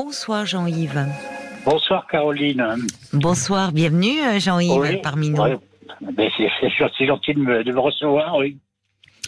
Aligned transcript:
Bonsoir 0.00 0.44
Jean-Yves. 0.44 1.06
Bonsoir 1.64 2.06
Caroline. 2.06 2.62
Bonsoir, 3.14 3.72
bienvenue 3.72 4.20
euh, 4.20 4.38
Jean-Yves 4.38 4.78
Oui, 4.78 4.98
parmi 5.02 5.30
nous. 5.30 5.42
c'est 6.18 7.06
gentil, 7.06 7.32
de 7.32 7.38
me, 7.40 7.64
de 7.64 7.72
me 7.72 7.80
recevoir, 7.80 8.36
oui. 8.36 8.58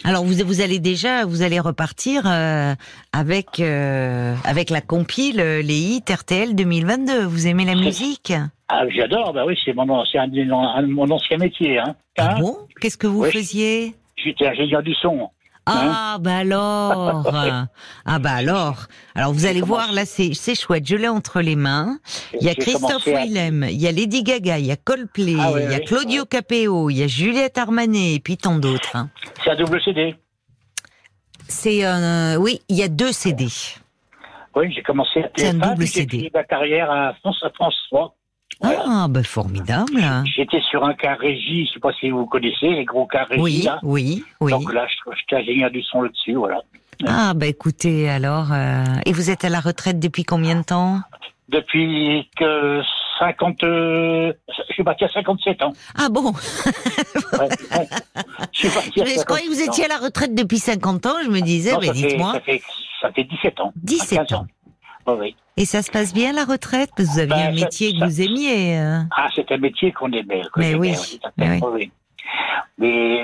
Alors 0.03 0.23
vous, 0.23 0.35
vous 0.45 0.61
allez 0.61 0.77
déjà, 0.77 1.25
vous 1.25 1.41
allez 1.41 1.59
repartir 1.59 2.21
euh, 2.27 2.75
avec 3.13 3.59
euh, 3.59 4.35
avec 4.45 4.69
la 4.69 4.81
compile 4.81 5.37
les 5.37 5.73
hits 5.79 6.03
RTL 6.07 6.53
2022. 6.53 7.23
Vous 7.25 7.47
aimez 7.47 7.65
la 7.65 7.73
musique? 7.85 8.31
Ah, 8.67 8.83
j'adore, 8.95 9.33
bah 9.33 9.45
oui, 9.47 9.57
c'est 9.65 9.73
mon, 9.73 10.05
c'est 10.05 10.19
un, 10.19 10.27
de- 10.27 10.51
un- 10.53 10.85
mon 10.85 11.09
ancien 11.09 11.37
métier. 11.37 11.79
Hein. 11.79 11.95
Ah 12.19 12.35
Hein 12.35 12.41
bon? 12.41 12.57
Qu'est-ce 12.79 12.99
que 12.99 13.07
vous 13.07 13.23
Oui. 13.23 13.31
faisiez? 13.31 13.95
J'étais 14.23 14.45
ingénieur 14.45 14.83
du 14.83 14.93
son. 14.93 15.31
Ah 15.71 16.17
bah 16.19 16.37
alors 16.37 17.67
Ah 18.05 18.19
bah 18.19 18.31
alors 18.31 18.85
Alors 19.15 19.33
vous 19.33 19.45
allez 19.45 19.61
voir, 19.61 19.91
là 19.91 20.05
c'est 20.05 20.33
chouette, 20.55 20.87
je 20.87 20.95
l'ai 20.95 21.07
entre 21.07 21.41
les 21.41 21.55
mains. 21.55 21.99
Il 22.39 22.45
y 22.45 22.49
a 22.49 22.55
Christophe 22.55 23.07
à- 23.07 23.11
Willem, 23.23 23.65
il 23.69 23.79
y 23.79 23.87
a 23.87 23.91
Lady 23.91 24.23
Gaga, 24.23 24.57
il 24.59 24.65
y 24.65 24.71
a 24.71 24.75
Coldplay, 24.77 25.35
Ah 25.39 25.51
oui, 25.53 25.61
il 25.65 25.71
y 25.71 25.75
a 25.75 25.77
oui, 25.77 25.85
Claudio 25.85 26.21
ouais. 26.21 26.27
Capéo, 26.27 26.89
il 26.89 26.97
y 26.97 27.03
a 27.03 27.07
Juliette 27.07 27.57
Armanet 27.57 28.15
et 28.15 28.19
puis 28.19 28.37
tant 28.37 28.57
d'autres. 28.57 28.95
hein. 28.95 29.09
C'est 29.43 29.51
un 29.51 29.55
double 29.55 29.81
CD. 29.81 30.15
C'est 31.47 31.85
euh, 31.85 32.35
oui, 32.37 32.61
il 32.69 32.75
y 32.77 32.83
a 32.83 32.87
deux 32.87 33.11
CD. 33.11 33.47
Oui, 34.55 34.71
j'ai 34.73 34.81
commencé 34.83 35.21
à 35.23 35.29
C'est 35.35 35.49
un 35.49 35.53
TF1, 35.53 35.59
double 35.69 35.77
puis 35.77 35.87
j'ai 35.87 35.93
CD. 36.01 36.17
fini 36.17 36.29
ma 36.33 36.43
carrière 36.43 36.91
à 36.91 37.13
France, 37.21 37.39
à 37.43 37.49
France 37.51 37.75
3. 37.89 38.15
Voilà. 38.61 38.83
Ah 38.85 39.07
bah 39.09 39.23
formidable. 39.23 40.03
J'étais 40.35 40.59
sur 40.69 40.83
un 40.83 40.93
car 40.93 41.17
régie, 41.19 41.65
je 41.67 41.73
sais 41.73 41.79
pas 41.79 41.93
si 41.99 42.09
vous 42.09 42.25
connaissez, 42.25 42.67
les 42.69 42.85
gros 42.85 43.05
cars 43.07 43.27
régie, 43.27 43.41
Oui, 43.41 43.61
là. 43.63 43.79
oui, 43.83 44.23
oui. 44.41 44.51
Donc 44.51 44.73
là, 44.73 44.85
je- 44.87 45.11
j'étais 45.17 45.41
ingénieur 45.41 45.71
du 45.71 45.81
son 45.83 46.01
là-dessus, 46.01 46.33
voilà. 46.35 46.59
Ah 47.07 47.33
bah 47.33 47.45
écoutez 47.47 48.09
alors 48.09 48.51
euh, 48.51 48.83
et 49.05 49.13
vous 49.13 49.29
êtes 49.29 49.45
à 49.45 49.49
la 49.49 49.61
retraite 49.61 49.99
depuis 49.99 50.23
combien 50.25 50.55
de 50.57 50.63
temps? 50.63 50.99
Depuis 51.47 52.29
que 52.37 52.81
50... 53.19 53.63
euh, 53.63 54.33
je 54.67 54.73
suis 54.73 54.83
parti 54.83 55.05
à 55.05 55.09
57 55.09 55.63
ans. 55.63 55.73
Ah 55.97 56.09
bon? 56.09 56.31
Ouais, 56.33 57.39
ouais. 57.39 57.87
Je 58.51 58.59
suis 58.59 58.69
parti 58.69 59.01
à 59.01 59.05
Je 59.05 59.23
croyais 59.23 59.45
que 59.45 59.49
vous 59.49 59.55
57 59.55 59.69
ans. 59.69 59.71
étiez 59.71 59.85
à 59.85 59.87
la 59.87 59.97
retraite 59.97 60.35
depuis 60.35 60.59
50 60.59 61.05
ans, 61.05 61.15
je 61.23 61.29
me 61.29 61.39
disais 61.41 61.71
Non, 61.71 61.79
mais 61.81 61.89
dites-moi. 61.91 62.33
Ça 62.33 62.39
fait, 62.41 62.61
ça 63.01 63.11
fait 63.13 63.23
17 63.23 63.59
ans. 63.61 63.73
17 63.77 64.27
15 64.27 64.33
ans. 64.33 64.45
Oui. 65.19 65.35
Et 65.57 65.65
ça 65.65 65.81
se 65.81 65.91
passe 65.91 66.13
bien 66.13 66.31
la 66.33 66.45
retraite? 66.45 66.89
Parce 66.95 67.09
que 67.09 67.13
vous 67.13 67.19
aviez 67.19 67.29
Bah, 67.35 67.49
un 67.51 67.57
ça- 67.57 67.65
métier 67.65 67.93
que 67.93 68.03
vous 68.05 68.21
aimiez. 68.21 68.77
euh. 68.79 68.99
Ah, 69.15 69.27
c'est 69.35 69.51
un 69.51 69.57
métier 69.57 69.91
qu'on 69.91 70.11
aimait. 70.11 70.41
Mais 70.57 70.75
oui, 70.75 70.93
mais 71.37 71.59
oui. 71.61 71.91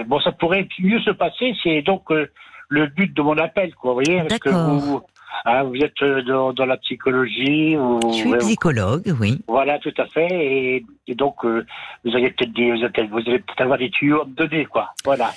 Bon, 0.08 0.20
ça 0.20 0.32
pourrait 0.34 0.68
mieux 0.80 1.00
se 1.00 1.12
passer. 1.12 1.54
C'est 1.64 1.82
donc 1.82 2.12
euh, 2.12 2.30
le 2.70 2.88
but 2.88 3.14
de 3.16 3.22
mon 3.22 3.38
appel, 3.38 3.74
quoi. 3.76 3.92
Vous 3.94 4.02
voyez, 4.04 4.22
parce 4.24 4.40
que 4.40 4.50
D'accord. 4.50 4.70
vous, 4.80 5.02
hein, 5.46 5.64
vous 5.64 5.76
êtes 5.78 6.02
euh, 6.02 6.22
dans, 6.24 6.52
dans 6.54 6.66
la 6.66 6.78
psychologie. 6.78 7.76
Vous, 7.76 8.00
Je 8.12 8.18
suis 8.18 8.38
psychologue, 8.40 9.14
oui. 9.20 9.42
Voilà, 9.48 9.80
tout 9.80 9.94
à 9.98 10.06
fait. 10.08 10.28
Et, 10.32 10.86
et 11.08 11.16
donc, 11.16 11.36
euh, 11.46 11.66
vous 12.04 12.16
allez 12.16 12.32
peut-être 12.32 13.10
vous 13.10 13.20
allez, 13.20 13.44
avoir 13.58 13.78
des 13.78 13.90
tuyaux 13.92 14.22
à 14.24 14.26
me 14.26 14.34
donner, 14.34 14.66
quoi. 14.66 14.90
Voilà. 15.06 15.34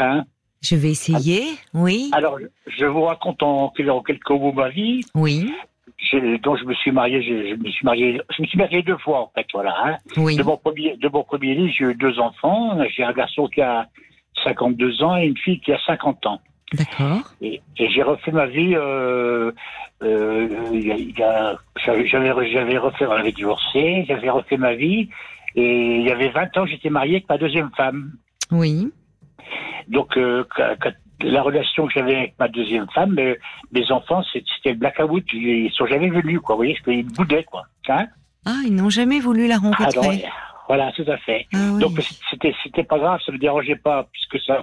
Hein 0.00 0.24
Je 0.60 0.74
vais 0.74 0.90
essayer, 0.90 1.44
oui, 1.74 2.10
Alors, 2.12 2.38
je 2.66 2.86
vous 2.86 3.02
raconte 3.02 3.42
en, 3.42 3.64
en 3.66 4.00
quelques 4.02 4.30
mots 4.30 4.52
ma 4.52 4.70
vie. 4.70 5.02
oui, 5.14 5.52
dont 6.42 6.56
je 6.56 6.64
me 6.64 6.74
suis 6.74 6.92
marié, 6.92 7.22
je, 7.22 7.54
je 7.54 7.62
me 7.62 7.70
suis 7.70 7.84
marié, 7.84 8.20
je 8.36 8.42
me 8.42 8.46
suis 8.46 8.58
marié 8.58 8.82
deux 8.82 8.98
fois 8.98 9.20
en 9.20 9.30
fait, 9.34 9.46
voilà. 9.52 9.74
Hein. 9.84 9.96
oui. 10.16 10.36
De 10.36 10.42
mon 10.42 10.56
premier, 10.56 10.96
de 10.96 11.08
mon 11.08 11.24
premier 11.24 11.54
lit, 11.54 11.72
j'ai 11.72 11.84
eu 11.84 11.94
deux 11.94 12.18
enfants. 12.18 12.78
J'ai 12.94 13.04
un 13.04 13.12
garçon 13.12 13.46
qui 13.48 13.60
a 13.60 13.88
52 14.44 15.02
ans 15.02 15.16
et 15.16 15.26
une 15.26 15.36
fille 15.36 15.60
qui 15.60 15.72
a 15.72 15.78
50 15.86 16.26
ans. 16.26 16.40
D'accord. 16.74 17.20
Et, 17.40 17.60
et 17.76 17.90
j'ai 17.90 18.02
refait 18.02 18.32
ma 18.32 18.46
vie. 18.46 18.74
Euh, 18.74 19.52
euh, 20.02 20.48
j'avais, 21.76 22.78
refait, 22.78 23.06
on 23.06 23.12
avait 23.12 23.32
divorcé, 23.32 24.04
j'avais 24.08 24.30
refait 24.30 24.56
ma 24.56 24.74
vie. 24.74 25.08
Et 25.54 25.96
il 25.96 26.02
y 26.02 26.10
avait 26.10 26.30
20 26.30 26.56
ans, 26.56 26.66
j'étais 26.66 26.90
marié 26.90 27.16
avec 27.16 27.28
ma 27.28 27.38
deuxième 27.38 27.70
femme. 27.76 28.12
Oui. 28.50 28.90
Donc, 29.88 30.16
euh, 30.16 30.44
la 31.22 31.42
relation 31.42 31.86
que 31.86 31.92
j'avais 31.94 32.16
avec 32.16 32.34
ma 32.38 32.48
deuxième 32.48 32.86
femme, 32.94 33.16
euh, 33.18 33.34
mes 33.72 33.90
enfants, 33.92 34.22
c'était 34.32 34.70
le 34.70 34.76
blackout. 34.76 35.24
Ils 35.32 35.70
sont 35.72 35.86
jamais 35.86 36.10
venus, 36.10 36.40
quoi. 36.40 36.54
Vous 36.54 36.60
voyez, 36.60 36.74
parce 36.74 36.84
qu'ils 36.96 37.06
boudaient, 37.06 37.44
quoi. 37.44 37.62
Hein 37.88 38.06
Ah, 38.46 38.60
ils 38.66 38.74
n'ont 38.74 38.90
jamais 38.90 39.20
voulu 39.20 39.46
la 39.46 39.56
Ah, 39.56 39.58
rencontrer. 39.58 40.24
voilà, 40.68 40.92
tout 40.92 41.04
à 41.08 41.16
fait. 41.18 41.46
Ah 41.54 41.58
oui. 41.72 41.80
Donc 41.80 42.00
c'était 42.30 42.54
c'était 42.62 42.84
pas 42.84 42.98
grave, 42.98 43.20
ça 43.24 43.32
me 43.32 43.38
dérangeait 43.38 43.76
pas 43.76 44.04
plus 44.04 44.26
que 44.38 44.44
ça. 44.44 44.62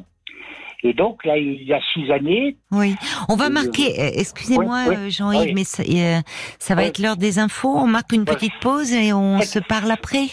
Et 0.81 0.94
donc 0.94 1.25
là, 1.25 1.38
il 1.38 1.64
y 1.64 1.74
a 1.74 1.80
six 1.94 2.09
années, 2.09 2.56
Oui, 2.72 2.96
on 3.28 3.36
va 3.36 3.47
Euh, 3.47 3.50
marquer, 3.50 4.00
euh, 4.00 4.12
excusez-moi 4.16 4.86
oui, 4.88 4.96
oui, 4.97 5.12
Jean-Yves, 5.12 5.53
mais 5.53 5.66
ça, 5.66 5.84
euh, 5.84 6.22
ça 6.58 6.74
va 6.74 6.86
être 6.86 7.00
l'heure 7.00 7.18
des 7.18 7.38
infos, 7.38 7.76
on 7.76 7.86
marque 7.88 8.14
une 8.14 8.24
petite 8.24 8.58
pause 8.62 8.94
et 8.94 9.12
on 9.12 9.40
Faites- 9.40 9.50
se 9.50 9.59
parle 9.59 9.91
après. 9.91 10.28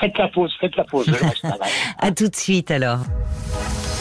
faites 0.00 0.18
la 0.18 0.28
pause, 0.28 0.54
faites 0.60 0.76
la 0.76 0.84
pause. 0.84 1.06
je 1.06 1.12
reste. 1.12 1.46
À 1.98 2.10
tout 2.12 2.28
de 2.28 2.36
suite 2.36 2.70
alors. 2.70 2.98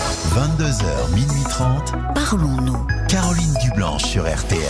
22h, 0.06 1.14
minuit 1.16 1.44
30. 1.50 1.94
Parlons-nous. 2.14 2.88
Caroline 3.10 3.54
Dublanche 3.64 4.04
sur 4.04 4.24
RTL. 4.24 4.62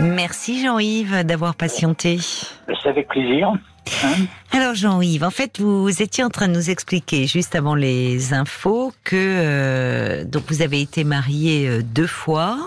Merci 0.00 0.62
Jean-Yves 0.62 1.24
d'avoir 1.24 1.54
patienté. 1.54 2.18
C'est 2.20 2.88
avec 2.88 3.08
plaisir. 3.08 3.52
Hein 4.04 4.26
Alors 4.52 4.74
Jean-Yves, 4.74 5.24
en 5.24 5.30
fait, 5.30 5.58
vous 5.60 6.02
étiez 6.02 6.22
en 6.22 6.28
train 6.28 6.48
de 6.48 6.54
nous 6.54 6.70
expliquer 6.70 7.26
juste 7.26 7.54
avant 7.56 7.74
les 7.74 8.32
infos 8.32 8.92
que 9.02 9.16
euh, 9.16 10.24
donc 10.24 10.44
vous 10.48 10.62
avez 10.62 10.80
été 10.80 11.04
marié 11.04 11.68
euh, 11.68 11.82
deux 11.82 12.06
fois 12.06 12.58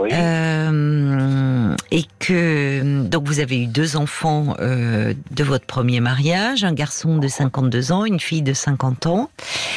oui. 0.00 0.10
euh, 0.12 1.74
et 1.90 2.02
que 2.18 3.02
donc 3.06 3.24
vous 3.24 3.40
avez 3.40 3.62
eu 3.62 3.66
deux 3.66 3.96
enfants 3.96 4.54
euh, 4.60 5.14
de 5.30 5.44
votre 5.44 5.66
premier 5.66 6.00
mariage, 6.00 6.64
un 6.64 6.72
garçon 6.72 7.18
de 7.18 7.28
52 7.28 7.92
ans, 7.92 8.04
une 8.04 8.20
fille 8.20 8.42
de 8.42 8.52
50 8.52 9.06
ans, 9.06 9.30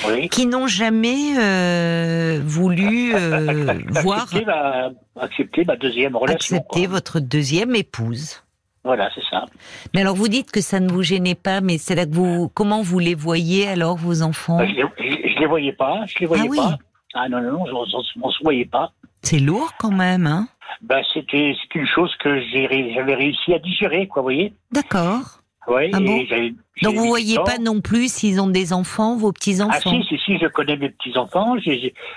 oui. 0.07 0.29
qui 0.29 0.45
n'ont 0.45 0.67
jamais 0.67 1.37
euh, 1.39 2.39
voulu 2.43 3.13
voir 4.01 4.23
Accepter 4.23 4.45
ma, 4.45 4.89
accepter 5.19 5.65
ma 5.65 5.75
deuxième 5.75 6.15
relation. 6.15 6.57
accepter 6.57 6.81
quoi. 6.85 6.93
votre 6.95 7.19
deuxième 7.19 7.75
épouse. 7.75 8.41
Voilà, 8.85 9.09
c'est 9.15 9.23
ça. 9.29 9.45
Mais 9.93 10.01
alors 10.01 10.15
vous 10.15 10.27
dites 10.27 10.51
que 10.51 10.59
ça 10.59 10.81
ne 10.81 10.91
vous 10.91 11.03
gênait 11.03 11.35
pas, 11.35 11.61
mais 11.61 11.77
c'est 11.77 11.95
là 11.95 12.05
que 12.05 12.13
vous 12.13 12.49
comment 12.53 12.81
vous 12.81 12.99
les 12.99 13.15
voyez 13.15 13.67
alors 13.67 13.95
vos 13.95 14.21
enfants? 14.21 14.57
Bah, 14.57 14.65
je, 14.67 14.73
les, 14.73 15.33
je 15.33 15.39
les 15.39 15.45
voyais 15.47 15.71
pas, 15.71 16.01
je 16.05 16.19
les 16.19 16.25
voyais 16.25 16.43
Ah 16.45 16.49
oui. 16.49 16.57
pas. 16.57 16.77
Ah 17.15 17.29
non, 17.29 17.41
non, 17.41 17.51
non, 17.53 17.65
on, 17.73 17.97
on, 17.97 18.03
on 18.27 18.29
se 18.31 18.43
voyait 18.43 18.65
pas. 18.65 18.91
C'est 19.23 19.39
lourd 19.39 19.71
quand 19.79 19.91
même, 19.91 20.27
hein? 20.27 20.47
Ben, 20.81 21.01
c'était 21.13 21.55
c'est 21.61 21.79
une 21.79 21.87
chose 21.87 22.13
que 22.17 22.41
j'ai 22.41 22.93
j'avais 22.93 23.15
réussi 23.15 23.53
à 23.53 23.59
digérer, 23.59 24.07
quoi, 24.07 24.21
vous 24.21 24.25
voyez? 24.27 24.53
D'accord. 24.71 25.39
Ouais, 25.67 25.89
Ah 25.93 25.99
bon 26.01 26.25
j'ai 26.27 26.53
Donc 26.81 26.95
vous 26.95 27.03
mis 27.03 27.07
voyez 27.07 27.35
pas 27.45 27.57
non 27.57 27.79
plus 27.79 28.11
s'ils 28.11 28.41
ont 28.41 28.47
des 28.47 28.73
enfants, 28.73 29.15
vos 29.15 29.31
petits 29.31 29.61
Ah 29.61 29.67
enfants. 29.67 29.91
si, 29.91 30.03
si, 30.09 30.17
si, 30.25 30.37
je 30.37 30.47
connais 30.47 30.75
mes 30.75 30.93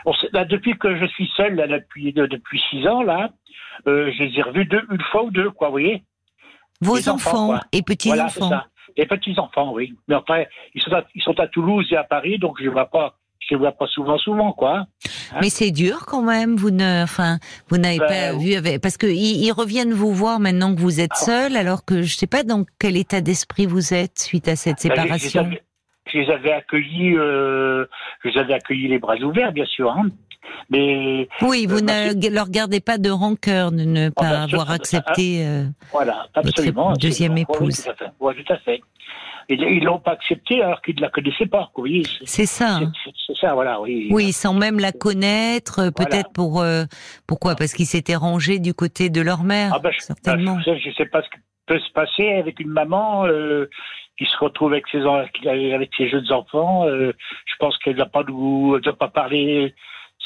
on 0.04 0.12
sait- 0.14 0.28
là, 0.32 0.44
depuis 0.44 0.76
que 0.76 0.96
je 0.98 1.06
suis 1.06 1.30
seul, 1.36 1.54
là, 1.54 1.68
depuis, 1.68 2.12
de- 2.12 2.26
depuis 2.26 2.60
six 2.70 2.86
ans, 2.88 3.02
là, 3.02 3.30
euh, 3.86 4.10
je 4.18 4.24
les 4.24 4.38
ai 4.38 4.42
revus 4.42 4.64
deux, 4.64 4.82
une 4.90 5.00
fois 5.12 5.22
ou 5.24 5.30
deux, 5.30 5.50
quoi, 5.50 5.68
vous 5.68 5.74
voyez? 5.74 6.02
Vos 6.80 6.96
les 6.96 7.08
enfants, 7.08 7.50
enfants 7.52 7.60
et 7.70 7.82
petits 7.82 8.08
Voilà, 8.08 8.28
c'est 8.28 8.42
enfants. 8.42 8.50
ça. 8.50 8.66
Les 8.96 9.06
petits-enfants, 9.06 9.72
oui. 9.74 9.94
Mais 10.08 10.14
enfin, 10.16 10.42
ils 10.74 10.82
sont, 10.82 10.92
à, 10.92 11.04
ils 11.14 11.22
sont 11.22 11.38
à 11.38 11.46
Toulouse 11.46 11.86
et 11.92 11.96
à 11.96 12.04
Paris, 12.04 12.38
donc 12.38 12.56
je 12.58 12.64
ne 12.64 12.70
vois 12.70 12.86
pas, 12.86 13.14
je 13.48 13.54
les 13.54 13.58
vois 13.60 13.72
pas 13.72 13.86
souvent, 13.86 14.18
souvent, 14.18 14.52
quoi. 14.52 14.86
Hein 15.32 15.38
Mais 15.40 15.50
c'est 15.50 15.70
dur 15.70 16.04
quand 16.06 16.22
même. 16.22 16.56
Vous 16.56 16.70
ne, 16.70 17.02
enfin, 17.04 17.38
vous 17.68 17.78
n'avez 17.78 17.98
Ben, 17.98 18.32
pas 18.32 18.38
vu 18.38 18.54
avec, 18.54 18.80
parce 18.80 18.96
que 18.96 19.06
ils, 19.06 19.44
ils 19.44 19.52
reviennent 19.52 19.92
vous 19.92 20.12
voir 20.12 20.40
maintenant 20.40 20.74
que 20.74 20.80
vous 20.80 21.00
êtes 21.00 21.10
Ah. 21.14 21.24
seul, 21.24 21.56
alors 21.56 21.84
que 21.84 22.02
je 22.02 22.16
sais 22.16 22.26
pas 22.26 22.42
dans 22.42 22.64
quel 22.78 22.96
état 22.96 23.20
d'esprit 23.20 23.66
vous 23.66 23.94
êtes 23.94 24.18
suite 24.18 24.48
à 24.48 24.56
cette 24.56 24.82
Ben, 24.82 24.94
séparation. 24.96 25.44
Je, 25.44 25.48
les 25.48 25.56
avais- 25.56 25.62
je 26.06 26.18
les 26.18 26.30
avais 26.30 26.52
accueillis, 26.52 27.16
euh, 27.16 27.86
je 28.24 28.30
les 28.30 28.38
avais 28.38 28.54
accueillis 28.54 28.88
les 28.88 28.98
bras 28.98 29.16
ouverts, 29.16 29.52
bien 29.52 29.66
sûr. 29.66 29.90
Hein. 29.90 30.06
Mais 30.70 31.28
Oui, 31.42 31.66
vous 31.66 31.78
Euh, 31.78 32.14
ne 32.14 32.28
leur 32.34 32.48
gardez 32.50 32.80
pas 32.80 32.98
de 32.98 33.10
rancœur 33.10 33.72
de 33.72 33.82
ne 33.82 34.10
pas 34.10 34.22
ben, 34.30 34.42
avoir 34.42 34.70
accepté. 34.70 35.44
euh, 35.44 35.64
voilà, 35.92 36.26
absolument. 36.34 36.88
Votre 36.90 37.00
deuxième 37.00 37.32
absolument. 37.32 37.48
Oui, 37.60 37.66
épouse. 37.68 37.84
tout 37.84 37.90
à 37.90 37.94
fait. 37.94 38.10
Ouais, 38.20 38.34
tout 38.34 38.52
à 38.52 38.56
fait. 38.58 38.80
Ils 39.48 39.84
l'ont 39.84 40.00
pas 40.00 40.12
accepté 40.12 40.60
alors 40.62 40.82
qu'ils 40.82 40.96
ne 40.96 41.02
la 41.02 41.08
connaissaient 41.08 41.46
pas. 41.46 41.70
Voyez, 41.76 42.02
c'est- 42.24 42.46
ça. 42.46 42.76
hein. 42.78 42.92
c'est 43.26 43.36
ça, 43.36 43.54
voilà. 43.54 43.80
Oui. 43.80 44.08
Oui, 44.10 44.32
sans 44.32 44.54
même 44.54 44.78
la 44.80 44.92
connaître, 44.92 45.78
euh, 45.80 45.90
peut-être 45.90 46.32
pour 46.32 46.60
euh, 46.60 46.84
pourquoi? 47.26 47.54
Parce 47.54 47.72
qu'ils 47.72 47.86
s'étaient 47.86 48.16
rangés 48.16 48.58
du 48.58 48.74
côté 48.74 49.08
de 49.08 49.20
leur 49.20 49.44
mère, 49.44 49.72
Ah 49.74 49.90
je, 49.92 50.00
certainement. 50.00 50.56
ben, 50.56 50.62
je, 50.78 50.90
je 50.90 50.94
sais 50.96 51.06
pas 51.06 51.22
ce 51.22 51.28
qui 51.30 51.38
peut 51.66 51.78
se 51.78 51.92
passer 51.92 52.28
avec 52.34 52.58
une 52.60 52.70
maman 52.70 53.26
euh, 53.26 53.68
qui 54.18 54.24
se 54.24 54.36
retrouve 54.38 54.72
avec 54.72 54.86
ses 54.88 55.02
avec 55.02 55.90
ses 55.96 56.08
jeunes 56.08 56.32
enfants. 56.32 56.86
euh, 56.86 57.12
je 57.44 57.54
pense 57.60 57.76
qu'elle 57.78 57.92
ne 57.94 57.98
doit 57.98 58.06
pas 58.06 58.24
nous, 58.26 58.74
elle 58.76 58.82
doit 58.82 58.96
pas 58.98 59.08
parler 59.08 59.74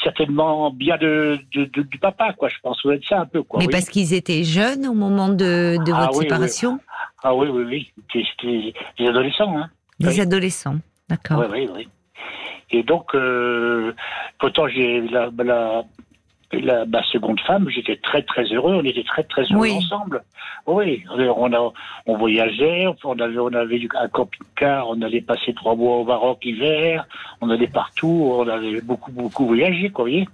certainement 0.02 0.70
bien 0.70 0.97
de, 0.97 1.38
de- 1.55 1.64
de- 1.67 1.82
du 1.82 1.99
papa, 1.99 2.32
quoi. 2.32 2.49
Je 2.49 2.56
pense 2.62 2.81
que 2.82 3.00
ça 3.05 3.20
un 3.20 3.26
peu, 3.26 3.43
quoi. 3.43 3.58
Mais 3.61 3.67
oui. 3.67 3.73
parce 3.73 3.88
qu'ils 3.88 4.14
étaient 4.14 4.44
jeunes 4.44 4.87
au 4.87 4.94
moment 4.94 5.29
de, 5.29 5.76
de 5.85 5.93
Ah 5.93 6.06
votre 6.06 6.19
oui, 6.19 6.25
séparation, 6.25 6.79
Ah 7.23 7.35
oui, 7.35 7.49
oui, 7.49 7.64
oui. 7.64 7.93
C'était 8.12 8.73
des 8.99 9.06
adolescents, 9.08 9.56
hein. 9.58 9.70
des 9.99 10.20
adolescents. 10.20 10.76
D'accord. 11.08 11.38
Oui, 11.41 11.47
oui, 11.52 11.69
oui. 11.75 11.88
Et 12.73 12.82
donc, 12.85 13.14
euh, 13.14 13.93
pourtant, 14.38 14.69
j'ai 14.69 15.00
la, 15.08 15.29
la, 15.43 15.82
la, 16.52 16.85
ma 16.87 17.02
seconde 17.05 17.41
femme, 17.41 17.69
j'étais 17.69 17.97
très 17.97 18.23
très 18.23 18.44
heureux, 18.44 18.75
on 18.75 18.85
était 18.85 19.05
très 19.05 19.23
très 19.23 19.43
heureux 19.44 19.61
Oui. 19.61 19.73
ensemble. 19.73 20.23
Oui, 20.67 21.05
on, 21.17 21.52
a, 21.52 21.73
on 22.06 22.17
voyageait, 22.17 22.87
on 23.05 23.19
avait, 23.19 23.38
on 23.38 23.52
avait 23.55 23.81
un 23.99 24.08
camping-car, 24.08 24.88
on 24.88 25.00
allait 25.02 25.20
passer 25.20 25.55
trois 25.55 25.75
mois 25.75 25.97
au 25.99 26.05
Maroc 26.05 26.38
hiver, 26.44 27.06
on 27.41 27.50
allait 27.50 27.69
partout, 27.69 28.32
on 28.37 28.49
avait 28.49 28.81
beaucoup 28.81 29.12
beaucoup 29.12 29.47
voyagé, 29.47 29.91
quoi, 29.91 30.05
vous 30.05 30.11
voyez. 30.11 30.29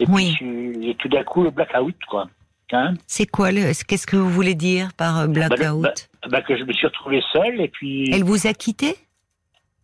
Et 0.00 0.06
Oui. 0.08 0.34
puis 0.36 0.90
et 0.90 0.94
tout 0.94 1.08
d'un 1.08 1.22
coup 1.24 1.42
le 1.42 1.50
blackout, 1.50 1.96
quoi. 2.08 2.26
Hein 2.72 2.94
C'est 3.06 3.26
quoi 3.26 3.52
le, 3.52 3.72
qu'est-ce 3.86 4.06
que 4.06 4.16
vous 4.16 4.30
voulez 4.30 4.54
dire 4.54 4.88
par 4.96 5.20
euh, 5.20 5.26
Bah, 5.26 5.48
blackout 5.48 5.82
bah, 5.82 5.92
bah, 6.30 6.42
que 6.42 6.56
je 6.56 6.64
me 6.64 6.72
suis 6.72 6.86
retrouvé 6.86 7.22
seul 7.32 7.60
et 7.60 7.68
puis 7.68 8.10
Elle 8.12 8.24
vous 8.24 8.46
a 8.46 8.54
quitté? 8.54 8.96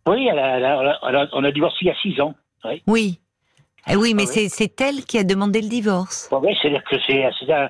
Oui, 0.08 0.26
elle 0.31 0.38
a- 0.38 0.56
elle 0.56 0.64
a- 0.64 0.99
elle 1.08 1.17
a- 1.17 1.29
on 1.35 1.44
a 1.44 1.53
divorcé 1.53 1.76
il 1.82 1.88
y 1.88 1.91
a 1.91 1.94
six 2.00 2.20
ans. 2.20 2.35
Oui. 2.87 3.20
Eh 3.88 3.97
oui, 3.97 4.15
mais 4.15 4.25
Ah 4.29 4.32
oui. 4.37 4.49
c'est 4.50 4.81
elle 4.81 5.05
qui 5.05 5.19
a 5.19 5.25
demandé 5.25 5.61
le 5.62 5.69
divorce. 5.69 6.29
Ouais, 6.32 6.55
c'est-à-dire 6.61 6.85
que 6.85 6.97
c'est 7.06 7.25
un, 7.53 7.69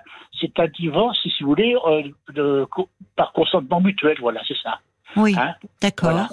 un 0.58 0.68
divorce, 0.68 1.18
si 1.22 1.42
vous 1.42 1.48
voulez, 1.50 1.74
euh, 1.86 2.02
de, 2.34 2.66
par 3.16 3.32
consentement 3.32 3.80
mutuel, 3.80 4.16
voilà, 4.20 4.40
c'est 4.46 4.56
ça. 4.62 4.78
Oui, 5.16 5.34
Hein 5.38 5.54
d'accord. 5.80 6.10
Voilà. 6.10 6.28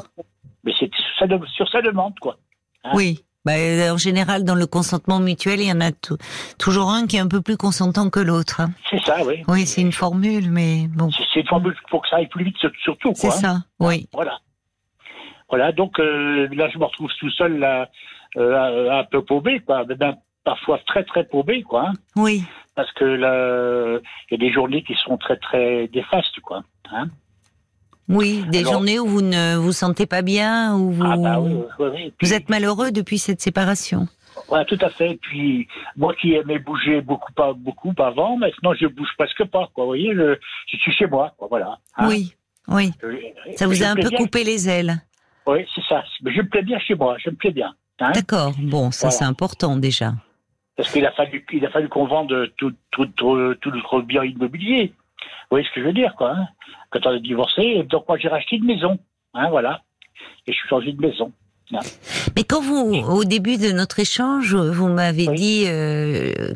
Mais 0.63 0.73
c'est 0.79 0.89
sur 0.93 1.05
sa, 1.19 1.27
de- 1.27 1.45
sur 1.47 1.69
sa 1.69 1.81
demande, 1.81 2.17
quoi. 2.19 2.37
Hein 2.83 2.91
Oui. 2.95 3.23
Bah, 3.45 3.53
euh, 3.55 3.93
en 3.93 3.97
général, 3.97 4.43
dans 4.43 4.55
le 4.55 4.67
consentement 4.67 5.19
mutuel, 5.21 5.61
il 5.61 5.67
y 5.69 5.71
en 5.71 5.79
a 5.79 5.93
tou- 5.93 6.17
toujours 6.59 6.89
un 6.91 7.07
qui 7.07 7.15
est 7.15 7.19
un 7.21 7.29
peu 7.29 7.41
plus 7.41 7.55
consentant 7.55 8.09
que 8.09 8.19
l'autre. 8.19 8.59
hein. 8.59 8.71
C'est 8.89 8.99
ça, 9.05 9.23
oui. 9.25 9.43
Oui, 9.47 9.65
c'est 9.65 9.79
une 9.81 9.93
formule, 9.93 10.51
mais 10.51 10.87
bon, 10.93 11.09
C'est 11.33 11.39
une 11.39 11.47
formule 11.47 11.75
pour 11.89 12.01
que 12.01 12.09
ça 12.09 12.17
aille 12.17 12.27
plus 12.27 12.43
vite, 12.43 12.57
sur- 12.57 12.71
surtout, 12.83 13.13
c'est 13.15 13.27
quoi. 13.29 13.37
ça. 13.37 13.57
Oui. 13.79 14.09
Voilà. 14.11 14.39
Voilà, 15.49 15.71
donc 15.71 15.97
euh, 15.99 16.49
là, 16.51 16.67
je 16.69 16.77
me 16.77 16.83
retrouve 16.83 17.09
tout 17.19 17.29
seul, 17.31 17.57
là, 17.59 17.89
un 18.35 19.03
peu 19.05 19.23
paumé, 19.23 19.59
quoi. 19.61 19.85
Parfois 20.43 20.79
très, 20.87 21.03
très 21.03 21.25
paumé, 21.25 21.63
quoi. 21.63 21.89
hein. 21.89 21.93
Oui. 22.15 22.43
parce 22.75 22.91
que 22.93 23.05
là, 23.05 23.99
il 24.29 24.31
y 24.31 24.35
a 24.35 24.37
des 24.47 24.53
journées 24.53 24.83
qui 24.83 24.93
sont 25.03 25.17
très, 25.17 25.35
très 25.37 25.89
néfastes, 25.93 26.39
quoi. 26.41 26.61
Hein 26.91 27.07
Oui, 28.07 28.45
des 28.49 28.59
Alors- 28.59 28.73
journées 28.73 28.99
où 28.99 29.07
vous 29.07 29.21
ne 29.21 29.55
vous 29.57 29.71
sentez 29.73 30.05
pas 30.05 30.21
bien, 30.21 30.75
où 30.75 30.91
vous, 30.91 31.03
Ah 31.03 31.17
bah 31.17 31.39
oui, 31.39 31.55
oui, 31.79 31.87
oui. 31.93 32.13
Puis- 32.17 32.27
vous 32.27 32.33
êtes 32.33 32.49
malheureux 32.49 32.91
depuis 32.91 33.17
cette 33.17 33.41
séparation. 33.41 34.07
Voilà, 34.47 34.63
tout 34.65 34.77
à 34.81 34.89
fait. 34.89 35.17
Puis 35.21 35.67
moi 35.97 36.13
qui 36.13 36.33
aimais 36.35 36.59
bouger 36.59 37.01
beaucoup, 37.01 37.33
pas 37.33 37.53
beaucoup 37.53 37.91
avant, 37.97 38.37
maintenant 38.37 38.73
je 38.79 38.85
bouge 38.85 39.09
presque 39.17 39.43
pas. 39.45 39.67
Quoi. 39.73 39.83
Vous 39.85 39.89
voyez, 39.89 40.13
je, 40.13 40.37
je 40.71 40.77
suis 40.77 40.91
chez 40.93 41.07
moi. 41.07 41.33
Quoi, 41.37 41.47
voilà. 41.49 41.79
Hein. 41.97 42.07
Oui, 42.07 42.33
oui. 42.67 42.91
Je- 43.01 43.57
Ça 43.57 43.65
vous 43.67 43.81
a 43.83 43.87
un 43.87 43.95
peu 43.95 44.09
bien. 44.09 44.17
coupé 44.19 44.43
les 44.43 44.69
ailes. 44.69 44.97
Oui, 45.47 45.65
c'est 45.73 45.83
ça. 45.89 46.03
Mais 46.21 46.31
je 46.33 46.41
me 46.43 46.47
plais 46.47 46.61
bien 46.61 46.77
chez 46.79 46.93
moi. 46.93 47.17
Je 47.17 47.31
me 47.31 47.35
plais 47.35 47.51
bien. 47.51 47.73
Hein 47.99 48.11
D'accord. 48.11 48.53
Bon, 48.59 48.91
ça 48.91 49.07
Voilà. 49.07 49.17
c'est 49.17 49.25
important 49.25 49.75
déjà. 49.77 50.13
Parce 50.75 50.91
qu'il 50.91 51.05
a 51.05 51.11
fallu, 51.11 51.43
il 51.51 51.65
a 51.65 51.69
fallu 51.71 51.89
qu'on 51.89 52.05
vende 52.05 52.51
tout, 52.57 52.73
tout, 52.91 53.07
tout, 53.07 53.55
tout 53.61 53.71
notre 53.71 54.01
bien 54.01 54.23
immobilier. 54.23 54.93
Vous 55.19 55.55
voyez 55.55 55.65
ce 55.67 55.73
que 55.73 55.81
je 55.81 55.85
veux 55.87 55.93
dire, 55.93 56.13
quoi. 56.15 56.31
Hein? 56.35 56.47
Quand 56.91 57.05
on 57.07 57.11
a 57.15 57.19
divorcé, 57.19 57.83
donc 57.89 58.07
moi 58.07 58.17
j'ai 58.17 58.27
racheté 58.27 58.57
une 58.57 58.65
maison. 58.65 58.99
Hein, 59.33 59.49
voilà. 59.49 59.81
Et 60.45 60.53
je 60.53 60.57
suis 60.57 60.67
changé 60.69 60.91
de 60.91 61.01
maison. 61.01 61.31
Mais 62.35 62.43
quand 62.43 62.61
vous, 62.61 62.93
au 63.09 63.23
début 63.25 63.57
de 63.57 63.71
notre 63.71 63.99
échange, 63.99 64.55
vous 64.55 64.87
m'avez 64.87 65.27
Oui. 65.27 65.35
dit 65.35 65.63
euh, 65.67 66.53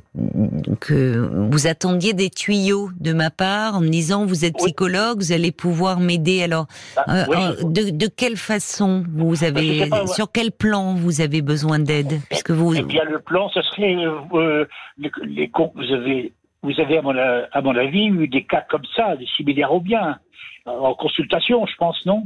que 0.80 1.18
vous 1.52 1.68
attendiez 1.68 2.14
des 2.14 2.30
tuyaux 2.30 2.90
de 3.00 3.12
ma 3.12 3.30
part 3.30 3.76
en 3.76 3.82
me 3.82 3.90
disant 3.90 4.26
vous 4.26 4.46
êtes 4.46 4.56
Oui. 4.60 4.68
psychologue, 4.68 5.18
vous 5.20 5.32
allez 5.34 5.52
pouvoir 5.52 6.00
m'aider. 6.00 6.44
Alors, 6.44 6.68
Ah, 6.96 7.16
euh, 7.16 7.26
oui, 7.30 7.36
euh, 7.38 7.64
de, 7.64 7.90
de 7.90 8.08
quelle 8.08 8.38
façon 8.38 9.04
vous 9.14 9.44
avez, 9.44 9.88
pas, 9.90 10.08
sur 10.08 10.32
quel 10.32 10.52
plan 10.52 10.94
vous 10.94 11.20
avez 11.20 11.42
besoin 11.42 11.80
d'aide? 11.80 12.20
Puisque 12.30 12.52
vous, 12.52 12.74
Eh 12.76 12.82
bien, 12.84 13.04
le 13.04 13.20
plan, 13.20 13.50
ce 13.50 13.62
serait 13.64 13.96
euh, 13.96 14.12
euh, 14.34 14.66
les, 14.98 15.12
les 15.26 15.52
vous 15.76 15.94
avez 15.94 16.32
vous 16.64 16.80
avez 16.80 16.98
à 16.98 17.02
mon, 17.02 17.18
a- 17.18 17.48
à 17.52 17.62
mon 17.62 17.76
avis 17.76 18.08
eu 18.08 18.28
des 18.28 18.44
cas 18.46 18.64
comme 18.70 18.86
ça, 18.96 19.16
des 19.16 19.26
similaires 19.38 19.74
au 19.74 19.80
bien, 19.80 20.20
euh, 20.68 20.72
en 20.72 20.94
consultation, 20.94 21.66
je 21.66 21.76
pense, 21.78 22.06
non 22.06 22.24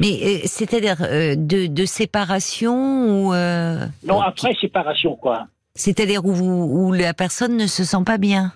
mais 0.00 0.08
euh, 0.22 0.38
c'est-à-dire 0.44 0.96
euh, 1.02 1.34
de, 1.36 1.66
de 1.68 1.84
séparation 1.84 2.74
ou 2.74 3.32
euh, 3.34 3.86
Non, 4.04 4.20
après 4.20 4.54
séparation, 4.60 5.14
quoi. 5.16 5.46
c'est-à-dire 5.74 6.24
où, 6.24 6.92
la 6.92 7.14
personne 7.14 7.56
ne 7.56 7.66
se 7.66 7.84
sent 7.84 8.02
pas 8.04 8.18
bien. 8.18 8.52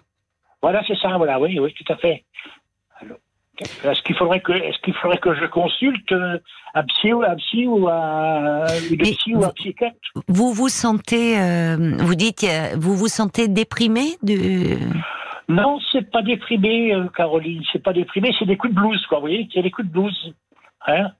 Voilà, 0.62 0.82
c'est 0.86 0.96
ça, 0.98 1.16
voilà, 1.16 1.38
oui, 1.40 1.58
oui, 1.58 1.72
tout 1.74 1.90
à 1.92 1.96
fait. 1.96 2.24
Est-ce 3.84 4.00
qu'il 4.02 4.16
faudrait 4.16 4.40
que 4.40 4.52
est-ce 4.52 4.78
qu'il 4.80 4.94
faudrait 4.94 5.18
que 5.18 5.34
je 5.34 5.44
consulte 5.44 6.14
un 6.74 6.82
psy 6.84 7.12
ou 7.12 7.22
un 7.22 7.36
psy 7.36 7.66
ou 7.66 7.88
un 7.88 8.64
une 8.90 8.96
psy 9.02 9.34
ou 9.34 9.44
un 9.44 9.48
vous- 9.48 9.52
psychiatre? 9.52 9.96
Vous 10.28 10.52
vous 10.54 10.70
sentez, 10.70 11.38
euh, 11.38 11.76
vous 11.98 12.14
dites, 12.14 12.46
vous 12.76 12.96
vous 12.96 13.08
sentez 13.08 13.48
déprimé 13.48 14.16
de. 14.22 14.78
Non, 15.50 15.78
c'est 15.90 16.10
pas 16.10 16.22
déprimé, 16.22 16.94
euh, 16.94 17.08
Caroline, 17.08 17.62
c'est 17.72 17.82
pas 17.82 17.92
déprimé, 17.92 18.32
c'est 18.38 18.46
des 18.46 18.56
coups 18.56 18.74
de 18.74 18.80
blues, 18.80 19.04
quoi, 19.06 19.18
vous 19.18 19.22
voyez, 19.22 19.48
c'est 19.52 19.62
des 19.62 19.70
coups 19.70 19.88
de 19.88 19.92
blues. 19.92 20.34
Hein 20.86 21.10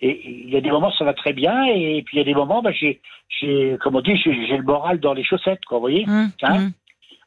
et 0.00 0.42
il 0.44 0.50
y 0.50 0.56
a 0.56 0.60
des 0.60 0.70
moments 0.70 0.92
ça 0.92 1.04
va 1.04 1.14
très 1.14 1.32
bien, 1.32 1.64
et 1.64 2.02
puis 2.04 2.16
il 2.16 2.18
y 2.18 2.22
a 2.22 2.24
des 2.24 2.34
moments, 2.34 2.62
bah, 2.62 2.70
j'ai, 2.72 3.00
j'ai, 3.28 3.76
comme 3.82 3.96
on 3.96 4.00
dit, 4.02 4.16
j'ai, 4.16 4.56
le 4.56 4.62
moral 4.62 5.00
dans 5.00 5.14
les 5.14 5.24
chaussettes, 5.24 5.64
quoi, 5.66 5.78
vous 5.78 5.82
voyez. 5.82 6.04
Hum, 6.08 6.30
Hein 6.42 6.56
hum. 6.56 6.72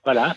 Voilà. 0.06 0.36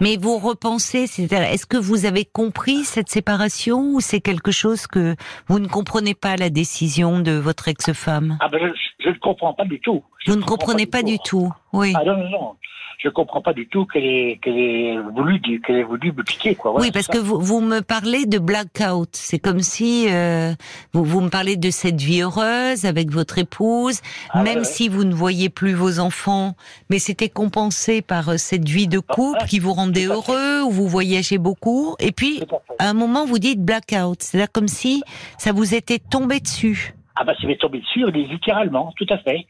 Mais 0.00 0.16
vous 0.16 0.38
repensez, 0.38 1.06
c'est-à-dire, 1.06 1.42
est-ce 1.48 1.66
que 1.66 1.76
vous 1.76 2.04
avez 2.04 2.24
compris 2.24 2.84
cette 2.84 3.08
séparation 3.08 3.94
ou 3.94 4.00
c'est 4.00 4.20
quelque 4.20 4.50
chose 4.50 4.86
que 4.86 5.14
vous 5.46 5.58
ne 5.58 5.68
comprenez 5.68 6.14
pas 6.14 6.36
la 6.36 6.50
décision 6.50 7.20
de 7.20 7.32
votre 7.32 7.68
ex-femme? 7.68 8.38
Ah 8.40 8.48
ben, 8.48 8.60
je, 8.60 9.04
je 9.04 9.08
ne 9.10 9.18
comprends 9.18 9.54
pas 9.54 9.64
du 9.64 9.80
tout. 9.80 10.02
Je 10.18 10.32
Vous 10.32 10.38
ne 10.38 10.42
comprenez 10.44 10.86
pas 10.86 11.02
du 11.02 11.18
tout. 11.18 11.50
Oui. 11.74 11.92
Ah 11.96 12.04
non, 12.04 12.16
non, 12.16 12.30
non. 12.30 12.56
Je 12.98 13.08
comprends 13.10 13.42
pas 13.42 13.52
du 13.52 13.68
tout 13.68 13.84
qu'elle 13.84 14.04
ait, 14.04 14.38
qu'elle 14.42 14.56
ait 14.58 14.96
voulu, 15.14 15.60
qu'elle 15.60 15.76
ait 15.76 15.82
voulu 15.82 16.12
me 16.12 16.54
quoi. 16.54 16.70
Voilà, 16.70 16.86
oui, 16.86 16.90
parce 16.92 17.06
c'est 17.06 17.12
que 17.12 17.18
vous, 17.18 17.38
vous 17.38 17.60
me 17.60 17.80
parlez 17.80 18.24
de 18.24 18.38
blackout. 18.38 19.10
C'est 19.12 19.38
comme 19.38 19.60
si 19.60 20.06
euh, 20.08 20.54
vous, 20.94 21.04
vous 21.04 21.20
me 21.20 21.28
parlez 21.28 21.56
de 21.56 21.70
cette 21.70 22.00
vie 22.00 22.22
heureuse 22.22 22.86
avec 22.86 23.10
votre 23.10 23.38
épouse, 23.38 24.00
Ah, 24.30 24.42
même 24.42 24.60
ouais, 24.60 24.64
si 24.64 24.88
vous 24.88 25.04
ne 25.04 25.12
voyez 25.12 25.50
plus 25.50 25.74
vos 25.74 25.98
enfants, 25.98 26.54
mais 26.88 26.98
c'était 26.98 27.28
compensé 27.28 28.00
par 28.00 28.30
euh, 28.30 28.36
cette 28.38 28.68
vie 28.68 28.88
de 28.88 29.00
couple 29.00 29.40
ouais, 29.40 29.48
qui 29.48 29.58
vous 29.58 29.74
rendait 29.74 30.06
heureux, 30.06 30.62
où 30.62 30.70
vous 30.70 30.88
voyagez 30.88 31.36
beaucoup, 31.36 31.96
et 31.98 32.12
puis 32.12 32.42
à 32.78 32.88
un 32.88 32.94
moment 32.94 33.26
vous 33.26 33.38
dites 33.38 33.62
blackout. 33.62 34.22
C'est-à-dire 34.22 34.50
comme 34.50 34.68
si 34.68 35.02
ça 35.36 35.52
vous 35.52 35.74
était 35.74 35.98
tombé 35.98 36.40
dessus. 36.40 36.94
Ah 37.16 37.24
bah, 37.24 37.34
ça 37.40 37.46
m'est 37.46 37.56
tombé 37.56 37.80
dessus, 37.80 38.04
littéralement, 38.10 38.92
tout 38.96 39.06
à 39.10 39.18
fait. 39.18 39.46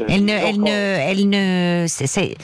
Euh, 0.00 0.04
Elle 0.08 0.24
ne, 0.24 0.32
elle 0.32 0.60
ne, 0.60 0.68
elle 0.68 1.28
ne, 1.30 1.86
c'est- 1.88 2.06
c'est- 2.06 2.36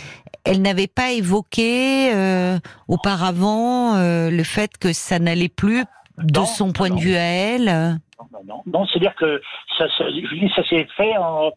elle 0.44 0.62
n'avait 0.62 0.86
pas 0.86 1.12
évoqué 1.12 2.10
euh, 2.14 2.58
auparavant 2.88 3.94
euh, 3.96 4.30
le 4.30 4.42
fait 4.44 4.78
que 4.78 4.92
ça 4.92 5.18
n'allait 5.18 5.48
plus 5.50 5.84
de 6.18 6.38
Non, 6.40 6.46
son 6.46 6.72
point 6.72 6.88
non. 6.88 6.96
de 6.96 7.00
vue 7.00 7.14
à 7.16 7.20
elle. 7.22 7.64
Non, 7.66 8.26
non, 8.32 8.40
non. 8.46 8.62
Non, 8.80 8.86
c'est-à-dire 8.86 9.14
que 9.16 9.40
ça, 9.78 9.84
ça, 9.98 10.04
je 10.08 10.34
dis, 10.34 10.50
ça 10.56 10.62
s'est 10.68 10.86
fait 10.96 11.16
en, 11.18 11.50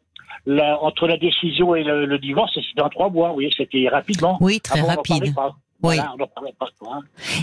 la- 0.45 0.77
entre 0.81 1.07
la 1.07 1.17
décision 1.17 1.73
et 1.75 1.83
le, 1.83 2.05
le 2.05 2.19
divorce, 2.19 2.51
c'était 2.53 2.67
dans 2.81 2.89
trois 2.89 3.09
mois. 3.09 3.31
Voyez, 3.31 3.49
c'était 3.55 3.87
rapidement. 3.89 4.37
Oui, 4.41 4.59
très 4.59 4.79
Avant, 4.79 4.89
rapide. 4.89 5.33
Oui. 5.83 5.97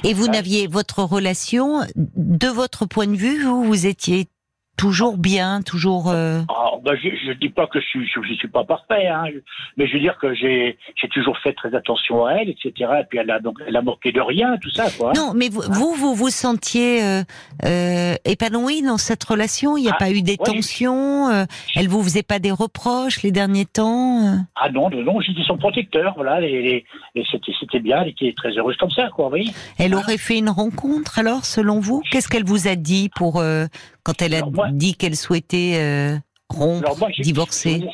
Et 0.05 0.15
vous 0.15 0.27
n'aviez 0.29 0.67
votre 0.67 1.03
relation, 1.05 1.81
de 1.97 2.49
votre 2.49 2.87
point 2.87 3.07
de 3.07 3.15
vue, 3.17 3.43
vous, 3.45 3.65
vous 3.65 3.87
étiez 3.87 4.27
toujours 4.77 5.17
bien, 5.17 5.63
toujours. 5.63 6.09
euh, 6.11 6.43
Alors, 6.49 6.72
ben, 6.85 6.97
je 7.03 7.29
ne 7.29 7.35
dis 7.35 7.49
pas 7.49 7.67
que 7.67 7.81
je 7.81 7.87
suis, 7.87 8.07
je, 8.07 8.21
je 8.29 8.35
suis 8.35 8.49
pas 8.49 8.65
parfait, 8.65 9.07
hein, 9.09 9.25
mais 9.77 9.87
je 9.87 9.93
veux 9.95 10.01
dire 10.01 10.19
que 10.19 10.35
j'ai 10.35 10.77
j'ai 11.01 11.09
toujours 11.09 11.39
fait 11.39 11.53
très 11.53 11.75
attention 11.75 12.25
à 12.27 12.33
elle, 12.35 12.49
etc. 12.51 12.71
Et 13.01 13.05
puis 13.09 13.19
elle 13.19 13.31
a 13.31 13.41
donc 13.41 13.59
elle 13.67 13.77
a 13.77 13.83
manqué 13.83 14.13
de 14.13 14.21
rien, 14.21 14.57
tout 14.61 14.71
ça, 14.71 14.87
quoi. 14.99 15.13
Non, 15.15 15.33
mais 15.35 15.49
vous, 15.49 15.63
vous, 15.71 15.95
vous 15.95 16.15
vous 16.15 16.31
sentiez 16.31 17.03
euh, 17.03 17.23
euh, 17.65 18.15
épanoui 18.25 18.83
dans 18.83 18.99
cette 18.99 19.23
relation? 19.25 19.77
Il 19.77 19.83
n'y 19.83 19.89
a 19.89 19.93
Ah, 19.95 19.99
pas 19.99 20.11
eu 20.11 20.23
des 20.23 20.33
ouais. 20.33 20.37
tensions. 20.45 21.29
euh, 21.29 21.45
elle 21.77 21.89
vous 21.89 22.03
faisait 22.03 22.23
pas 22.23 22.39
des 22.39 22.51
reproches 22.51 23.23
les 23.23 23.33
derniers 23.33 23.67
temps. 23.67 24.27
euh? 24.27 24.37
Ah 24.57 24.71
non, 24.71 24.91
non, 24.91 25.03
non, 25.03 25.21
j'étais 25.21 25.43
son 25.47 25.57
protecteur, 25.59 26.13
voilà, 26.17 26.41
et, 26.43 26.47
et- 26.53 26.85
et 27.15 27.25
c'était 27.31 27.53
c'était 27.61 27.81
bien, 27.81 28.03
elle 28.03 28.09
était 28.09 28.33
très 28.37 28.51
heureuse 28.59 28.77
comme 28.77 28.91
ça, 28.91 29.09
quoi, 29.15 29.25
vous 29.27 29.31
voyez. 29.31 29.51
Elle 29.79 29.95
aurait 29.95 30.19
fait 30.19 30.39
une 30.39 30.51
rencontre 30.51 31.19
alors, 31.19 31.45
selon 31.45 31.81
vous? 31.81 32.03
Qu'est-ce 32.11 32.29
qu'elle 32.29 32.45
vous 32.45 32.69
a 32.69 32.75
dit 32.75 33.11
pour 33.15 33.41
euh, 33.41 33.67
quand 34.03 34.21
elle 34.23 34.35
a 34.35 34.43
moi- 34.43 34.69
dit 34.73 34.95
qu'elle 34.97 35.17
souhaitait 35.17 35.75
euh, 35.77 36.17
rompre, 36.53 36.85
Alors 36.87 36.99
moi, 36.99 37.09
je- 37.17 37.23
divorcer 37.23 37.85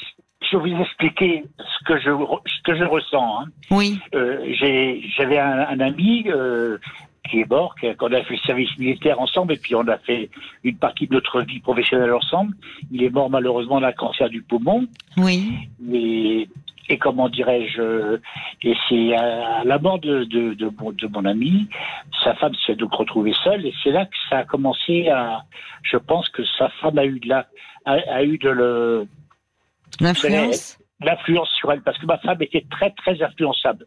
Je 0.51 0.57
vais 0.57 0.71
vous 0.75 0.83
expliquer 0.83 1.45
ce 1.59 1.85
que 1.85 1.99
je 1.99 2.11
ce 2.47 2.63
que 2.65 2.77
je 2.77 2.85
ressens. 2.85 3.41
hein. 3.41 3.45
Oui, 3.71 3.99
Euh, 4.15 4.39
J'avais 5.17 5.39
un, 5.39 5.67
un 5.69 5.81
ami 5.81 6.25
euh, 6.29 6.79
qui 7.29 7.41
est 7.41 7.51
mort, 7.51 7.75
qu'on 7.99 8.13
a 8.13 8.23
fait 8.23 8.35
le 8.35 8.41
service 8.41 8.79
militaire 8.79 9.21
ensemble, 9.21 9.53
et 9.53 9.59
puis 9.59 9.75
on 9.75 9.87
a 9.89 9.99
fait 9.99 10.31
une 10.65 10.77
partie 10.77 11.07
de 11.07 11.13
notre 11.15 11.43
vie 11.43 11.61
professionnelle 11.61 12.13
ensemble. 12.15 12.55
Il 12.91 13.03
est 13.03 13.11
mort 13.11 13.29
malheureusement 13.29 13.81
d'un 13.81 13.93
cancer 13.93 14.31
du 14.31 14.41
poumon. 14.43 14.87
oui, 15.19 15.53
Et, 15.93 16.49
et 16.89 16.97
comment 16.97 17.29
dirais-je 17.29 18.17
Et 18.63 18.75
c'est 18.89 19.15
à 19.15 19.63
la 19.65 19.79
mort 19.79 19.99
de, 19.99 20.25
de, 20.25 20.55
de, 20.55 20.71
mon, 20.81 20.93
de 20.93 21.07
mon 21.09 21.25
ami, 21.27 21.69
sa 22.25 22.35
femme 22.37 22.55
s'est 22.67 22.77
donc 22.77 22.95
retrouvée 22.95 23.35
seule, 23.45 23.67
et 23.67 23.75
c'est 23.83 23.91
là 23.91 24.07
que 24.07 24.17
ça 24.31 24.39
a 24.39 24.45
commencé 24.45 25.09
à. 25.09 25.43
Je 25.83 25.99
pense 25.99 26.29
que 26.31 26.43
sa 26.57 26.71
femme 26.81 26.97
a 26.99 27.05
eu 27.05 27.21
de 27.21 27.29
la, 27.29 27.47
a, 27.93 28.17
a 28.17 28.23
eu 28.23 28.39
de 28.39 28.49
le, 28.51 29.07
l'influence. 30.01 30.79
l'influence 31.01 31.49
sur 31.59 31.73
elle, 31.73 31.83
parce 31.83 31.99
que 31.99 32.07
ma 32.07 32.19
femme 32.19 32.41
était 32.43 32.65
très 32.71 32.91
très 32.93 33.23
influençable. 33.23 33.87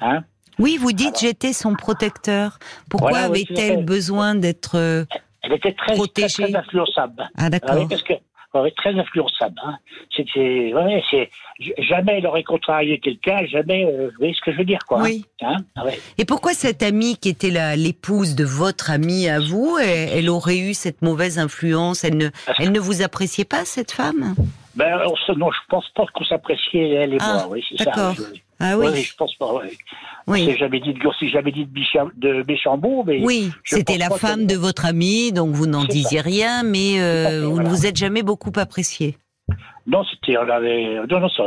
Hein 0.00 0.24
Oui, 0.58 0.76
vous 0.78 0.92
dites 0.92 1.08
Alors- 1.08 1.20
j'étais 1.20 1.52
son 1.52 1.74
protecteur. 1.74 2.58
Pourquoi 2.90 3.10
Voilà, 3.10 3.30
oui, 3.30 3.46
avait-elle 3.48 3.84
besoin 3.84 4.34
d'être 4.34 4.76
euh, 4.76 5.04
Elle 5.42 5.52
était 5.54 5.72
très, 5.72 5.86
très, 5.86 5.94
Protégée? 5.96 6.42
très 6.44 6.54
influençable. 6.56 7.14
Ah 7.18 7.28
Ah 7.46 7.50
d'accord. 7.50 7.88
parce 7.88 8.02
que 8.02 8.14
ouais, 8.60 8.70
très 8.72 8.90
influençable. 8.98 9.54
Hein. 9.64 9.78
C'était, 10.14 10.72
ouais, 10.74 11.02
c'est 11.10 11.30
jamais 11.78 12.18
elle 12.18 12.26
aurait 12.26 12.42
contrarié 12.42 12.98
quelqu'un, 12.98 13.46
jamais. 13.46 13.86
euh, 13.86 14.08
vous 14.08 14.16
voyez 14.18 14.34
ce 14.34 14.40
que 14.42 14.52
je 14.52 14.58
veux 14.58 14.64
dire, 14.64 14.80
quoi. 14.86 15.00
Oui. 15.02 15.24
Hein 15.40 15.56
Ah 15.76 15.84
ouais. 15.86 15.98
Et 16.18 16.24
pourquoi 16.26 16.52
cette 16.52 16.82
amie 16.82 17.16
qui 17.16 17.30
était 17.30 17.50
la- 17.50 17.76
l'épouse 17.76 18.34
de 18.34 18.44
votre 18.44 18.90
amie 18.90 19.28
à 19.28 19.40
vous, 19.40 19.78
elle, 19.80 20.10
elle 20.12 20.28
aurait 20.28 20.58
eu 20.58 20.74
cette 20.74 21.00
mauvaise 21.00 21.38
influence? 21.38 22.04
Elle 22.04 22.16
ne, 22.18 22.28
elle 22.58 22.72
ne 22.72 22.80
vous 22.80 23.00
appréciait 23.02 23.44
pas 23.46 23.64
cette 23.64 23.92
femme? 23.92 24.34
Ben, 24.74 25.00
on 25.06 25.16
se- 25.16 25.32
non, 25.32 25.50
je 25.50 25.58
pense 25.68 25.88
pas 25.94 26.04
qu'on 26.12 26.24
s'appréciait 26.24 26.90
elle 26.90 27.14
et 27.14 27.18
Ah, 27.20 27.44
moi. 27.44 27.48
Oui, 27.52 27.64
c'est 27.76 27.84
ça. 27.84 28.14
Je- 28.16 28.22
Ah 28.62 28.78
oui. 28.78 29.02
je 29.02 29.14
pense 29.16 29.34
pas. 29.36 29.52
Ouais. 29.54 29.72
Oui. 30.28 30.46
s'est 30.46 30.56
jamais 30.56 30.78
dit 30.80 30.92
de, 30.94 31.00
s'est 31.18 31.28
jamais 31.28 31.50
dit 31.52 31.66
de, 31.66 31.70
Bicha- 31.72 32.10
de 32.16 32.44
méchant 32.46 32.76
mot, 32.78 33.02
mais 33.06 33.20
Oui, 33.22 33.50
c'était 33.64 33.98
la 33.98 34.08
femme 34.10 34.46
que- 34.46 34.52
de 34.54 34.56
votre 34.56 34.84
amie, 34.86 35.32
donc 35.32 35.50
vous 35.54 35.66
n'en 35.66 35.80
C'est 35.82 35.86
ça. 35.88 35.92
disiez 35.94 36.20
rien, 36.20 36.62
mais 36.62 37.00
euh, 37.00 37.40
vous 37.44 37.48
ne 37.50 37.54
voilà. 37.54 37.68
vous 37.68 37.86
êtes 37.86 37.96
jamais 37.96 38.22
beaucoup 38.22 38.52
apprécié. 38.56 39.18
non, 39.86 40.04
c'était, 40.04 40.38
on 40.38 40.48
avait, 40.48 40.94
non, 41.10 41.18
non, 41.20 41.28
ça, 41.28 41.42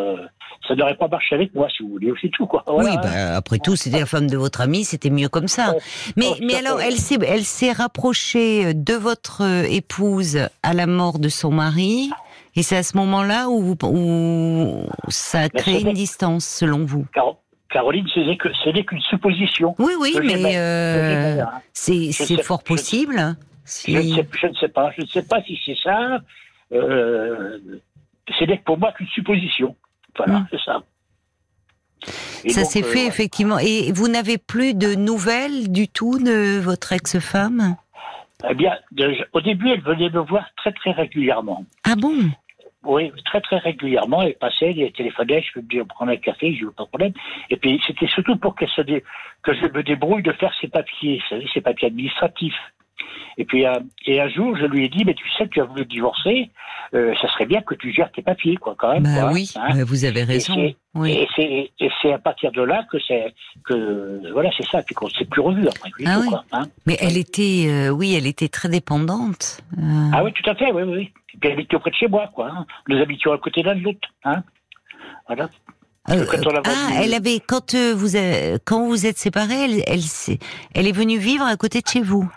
ça 0.67 0.75
n'aurait 0.75 0.98
pas 0.98 1.07
marché 1.07 1.36
avec 1.36 1.55
moi, 1.55 1.67
si 1.75 1.84
vous 1.84 1.89
voulez, 1.91 2.12
c'est 2.22 2.29
tout, 2.31 2.45
quoi. 2.48 2.63
Voilà, 2.67 2.89
oui, 2.91 2.98
bah, 3.01 3.38
après 3.38 3.60
tout, 3.60 3.77
c'était 3.77 4.00
la 4.00 4.05
femme 4.05 4.27
de 4.29 4.36
votre 4.36 4.60
amie, 4.60 4.84
c'était 4.84 5.10
mieux 5.10 5.29
comme 5.29 5.48
ça. 5.48 5.72
Ouais. 5.72 5.77
Mais, 6.17 6.25
Oh, 6.31 6.36
mais 6.41 6.55
alors, 6.55 6.81
elle 6.81 6.98
s'est, 6.98 7.17
elle 7.25 7.45
s'est 7.45 7.72
rapprochée 7.72 8.74
de 8.74 8.93
votre 8.93 9.41
euh, 9.41 9.63
épouse 9.69 10.38
à 10.63 10.74
la 10.74 10.86
mort 10.86 11.17
de 11.19 11.29
son 11.29 11.51
mari, 11.51 12.10
et 12.56 12.64
c'est 12.64 12.78
à 12.78 12.84
ce 12.84 12.96
moment-là 12.98 13.50
où, 13.50 13.76
où 13.84 14.86
ça 15.10 15.40
a 15.40 15.44
c'était- 15.44 15.82
une 15.82 15.94
distance, 15.94 16.46
selon 16.46 16.86
vous. 16.86 17.06
Car- 17.14 17.36
Caroline, 17.70 18.08
ce 18.14 18.20
n'est 18.70 18.84
qu'une 18.86 19.02
supposition. 19.02 19.76
Oui, 19.80 19.94
oui, 20.00 20.16
mais 20.24 20.58
euh, 20.58 21.44
c'est, 21.74 22.12
fort 22.44 22.64
possible. 22.64 23.36
Si- 23.66 23.92
Je 23.94 23.98
ne 23.98 24.16
sais, 24.16 24.28
je 24.40 24.48
ne 24.48 24.54
sais 24.54 24.68
pas. 24.70 24.92
Je 24.96 25.02
ne 25.02 25.08
sais 25.08 25.24
pas 25.24 25.42
si 25.44 25.60
c'est 25.66 25.76
ça. 25.84 26.20
Euh, 26.72 27.58
ce 28.38 28.44
n'est 28.46 28.58
pour 28.60 28.78
moi 28.78 28.92
qu'une 28.94 29.08
supposition. 29.08 29.76
Voilà, 30.16 30.40
Mm. 30.40 30.48
c'est 30.52 30.62
ça. 30.64 30.84
Et 32.46 32.50
ça 32.50 32.64
s'est 32.64 32.84
euh, 32.84 32.88
fait 32.88 33.06
effectivement. 33.08 33.58
Et 33.60 33.92
vous 33.92 34.08
n'avez 34.08 34.38
plus 34.38 34.74
de 34.74 34.94
nouvelles 34.96 35.72
du 35.72 35.88
tout 35.88 36.20
de 36.20 36.60
votre 36.60 36.94
ex-femme? 36.94 37.76
Eh 38.48 38.54
bien, 38.54 38.74
au 39.34 39.42
début, 39.42 39.70
elle 39.72 39.82
venait 39.82 40.10
me 40.12 40.20
voir 40.20 40.46
très 40.58 40.72
très 40.74 40.92
régulièrement. 40.92 41.66
Ah 41.84 41.96
bon? 41.96 42.14
Oui, 42.86 43.12
très 43.25 43.42
très 43.42 43.58
régulièrement. 43.58 44.22
Elle 44.22 44.36
passait, 44.36 44.75
elle 44.77 44.92
téléphonait, 44.92 45.42
je 45.42 45.54
peux 45.54 45.62
me 45.62 45.68
dire 45.68 45.86
prendre 45.88 46.12
un 46.12 46.18
café, 46.18 46.56
je 46.56 46.65
n'ai 46.65 46.72
pas 46.72 46.84
de 46.84 46.89
problème. 46.89 47.13
Et 47.50 47.58
puis 47.58 47.82
c'était 47.86 48.08
surtout 48.08 48.38
pour 48.38 48.56
que 48.56 48.65
je 48.68 49.68
me 49.74 49.84
débrouille 49.84 50.24
de 50.24 50.32
faire 50.34 50.54
ses 50.62 50.68
papiers, 50.68 51.22
ses 51.54 51.62
papiers 51.62 51.88
administratifs. 51.88 52.60
Et 53.38 53.46
puis 53.46 53.66
euh, 53.66 53.80
et 54.06 54.22
un 54.22 54.30
jour, 54.30 54.56
je 54.58 54.66
lui 54.66 54.86
ai 54.86 54.90
dit, 54.90 55.04
mais 55.06 55.14
tu 55.14 55.26
sais, 55.38 55.48
tu 55.50 55.60
as 55.62 55.66
voulu 55.66 55.86
divorcer, 55.86 56.50
euh, 56.94 57.14
ça 57.22 57.28
serait 57.34 57.46
bien 57.46 57.62
que 57.62 57.76
tu 57.76 57.92
gères 57.92 58.12
tes 58.12 58.22
papiers, 58.22 58.56
quoi, 58.56 58.76
quand 58.78 58.94
même. 58.94 59.04
Bah 59.04 59.22
quoi, 59.22 59.32
oui, 59.34 59.52
hein. 59.56 59.68
bah 59.76 59.84
vous 59.86 60.06
avez 60.06 60.24
raison. 60.24 60.56
Et 61.06 61.28
c'est 62.02 62.14
à 62.14 62.20
partir 62.20 62.52
de 62.54 62.62
là 62.62 62.86
que 62.90 62.98
c'est 63.06 63.34
que 63.66 64.32
voilà 64.32 64.50
c'est 64.58 64.66
ça 64.68 64.82
puis 64.84 64.96
qu'on 64.96 65.10
s'est 65.10 65.26
plus 65.26 65.42
revu 65.42 65.68
après 65.68 65.90
Ah 66.06 66.16
tout, 66.16 66.22
oui. 66.22 66.28
quoi, 66.30 66.46
hein. 66.54 66.64
Mais 66.86 66.96
elle 67.02 67.18
était, 67.18 67.66
euh, 67.68 67.90
oui, 67.90 68.16
elle 68.16 68.28
était 68.28 68.48
très 68.48 68.70
dépendante. 68.70 69.60
Euh, 69.78 70.10
Ah 70.14 70.24
oui 70.24 70.32
tout 70.32 70.50
à 70.50 70.56
fait 70.56 70.72
oui 70.72 70.84
oui. 70.84 71.12
Et 71.34 71.38
puis 71.38 71.50
elle 71.50 71.54
habitait 71.54 71.76
auprès 71.76 71.92
de 71.92 71.96
chez 71.96 72.08
moi 72.08 72.30
quoi. 72.34 72.50
Hein. 72.50 72.66
Nous 72.88 72.98
habitions 73.02 73.34
à 73.34 73.38
côté 73.38 73.62
l'un 73.62 73.76
de 73.76 73.82
l'autre. 73.82 74.08
Hein. 74.24 74.44
Voilà. 75.28 75.50
euh, 76.12 76.26
ah, 76.66 77.02
elle 77.04 77.14
avait 77.14 77.42
quand 77.46 77.74
euh, 77.74 77.94
vous 77.94 78.18
quand 78.64 78.88
vous 78.88 79.06
êtes 79.06 79.18
séparés, 79.18 79.66
elle, 79.66 79.84
elle, 79.88 80.00
elle 80.76 80.88
est 80.88 80.92
venue 80.92 81.18
vivre 81.18 81.44
à 81.44 81.58
côté 81.58 81.82
de 81.82 81.88
chez 81.88 82.02
vous. 82.02 82.32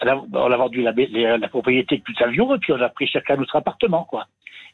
A- 0.00 0.16
on 0.32 0.52
a 0.52 0.56
vendu 0.56 0.82
la, 0.82 0.92
la, 1.12 1.38
la 1.38 1.48
propriété 1.48 1.98
de 1.98 2.02
tout 2.02 2.24
avion 2.24 2.54
et 2.54 2.58
puis 2.58 2.72
on 2.72 2.80
a 2.80 2.88
pris 2.88 3.06
chacun 3.06 3.36
notre 3.36 3.56
appartement 3.56 4.04
quoi. 4.04 4.26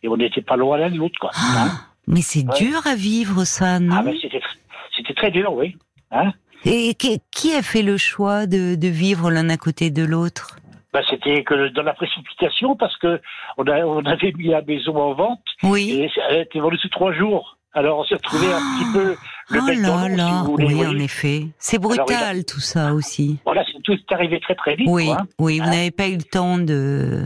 Et 0.03 0.09
on 0.09 0.17
n'était 0.17 0.43
pas 0.43 0.57
loin 0.57 0.77
l'un 0.79 0.91
de 0.91 0.97
l'autre 0.99 1.19
quoi. 1.21 1.31
hein. 1.35 1.69
Ah, 1.71 1.71
mais 2.07 2.21
c'est 2.21 2.47
Ouais. 2.47 2.59
dur 2.59 2.87
à 2.87 2.95
vivre 2.95 3.45
ça, 3.45 3.81
non 3.81 3.95
Ah 3.99 4.03
ben 4.03 4.15
c'était 4.21 4.39
tr- 4.39 4.57
c'était 4.97 5.15
très 5.15 5.31
dur 5.31 5.53
oui. 5.55 5.77
Hein. 6.11 6.33
Et 6.67 6.95
qui, 6.95 7.53
a 7.55 7.63
fait 7.63 7.83
le 7.83 7.97
choix 7.99 8.47
de, 8.47 8.75
de 8.75 8.89
vivre 8.89 9.31
l'un 9.31 9.49
à 9.51 9.57
côté 9.57 9.91
de 9.91 10.03
l'autre? 10.05 10.57
Ben, 10.95 11.03
c'était 11.11 11.43
que 11.43 11.69
dans 11.69 11.83
la 11.83 11.93
précipitation 11.93 12.77
parce 12.77 12.97
que 12.99 13.21
on, 13.59 13.65
a, 13.67 13.81
on 13.85 14.05
avait 14.07 14.33
mis 14.33 14.49
la 14.49 14.63
maison 14.63 14.97
en 14.97 15.13
vente 15.15 15.41
Oui. 15.63 15.91
et 15.91 16.11
elle 16.31 16.43
était 16.43 16.61
vendue 16.61 16.79
sous 16.79 16.89
trois 16.89 17.13
jours. 17.13 17.59
Alors 17.73 17.99
on 17.99 18.05
s'est 18.05 18.15
retrouvé 18.15 18.47
un 18.53 18.61
petit 18.61 18.93
peu 18.93 19.17
le 19.51 19.61
oh 19.61 19.67
bec 19.67 19.83
dans 19.83 19.97
là 19.97 20.09
l'eau, 20.09 20.15
si 20.15 20.17
là, 20.17 20.43
vous 20.45 20.53
voulez. 20.53 20.75
oui, 20.75 20.87
en 20.87 20.99
effet. 20.99 21.47
C'est 21.59 21.79
brutal 21.81 22.45
tout 22.45 22.61
ça 22.61 22.95
aussi. 22.95 23.39
Voilà, 23.45 23.65
tout 23.85 23.93
est 23.93 24.13
arrivé 24.15 24.41
très 24.41 24.55
très 24.55 24.75
vite. 24.75 24.89
Oui, 24.91 25.07
quoi, 25.07 25.19
hein. 25.21 25.27
oui, 25.39 25.59
vous 25.61 25.65
Hein 25.67 25.71
n'avez 25.71 25.91
pas 25.91 26.09
eu 26.09 26.17
le 26.17 26.23
temps 26.23 26.59
de. 26.59 27.23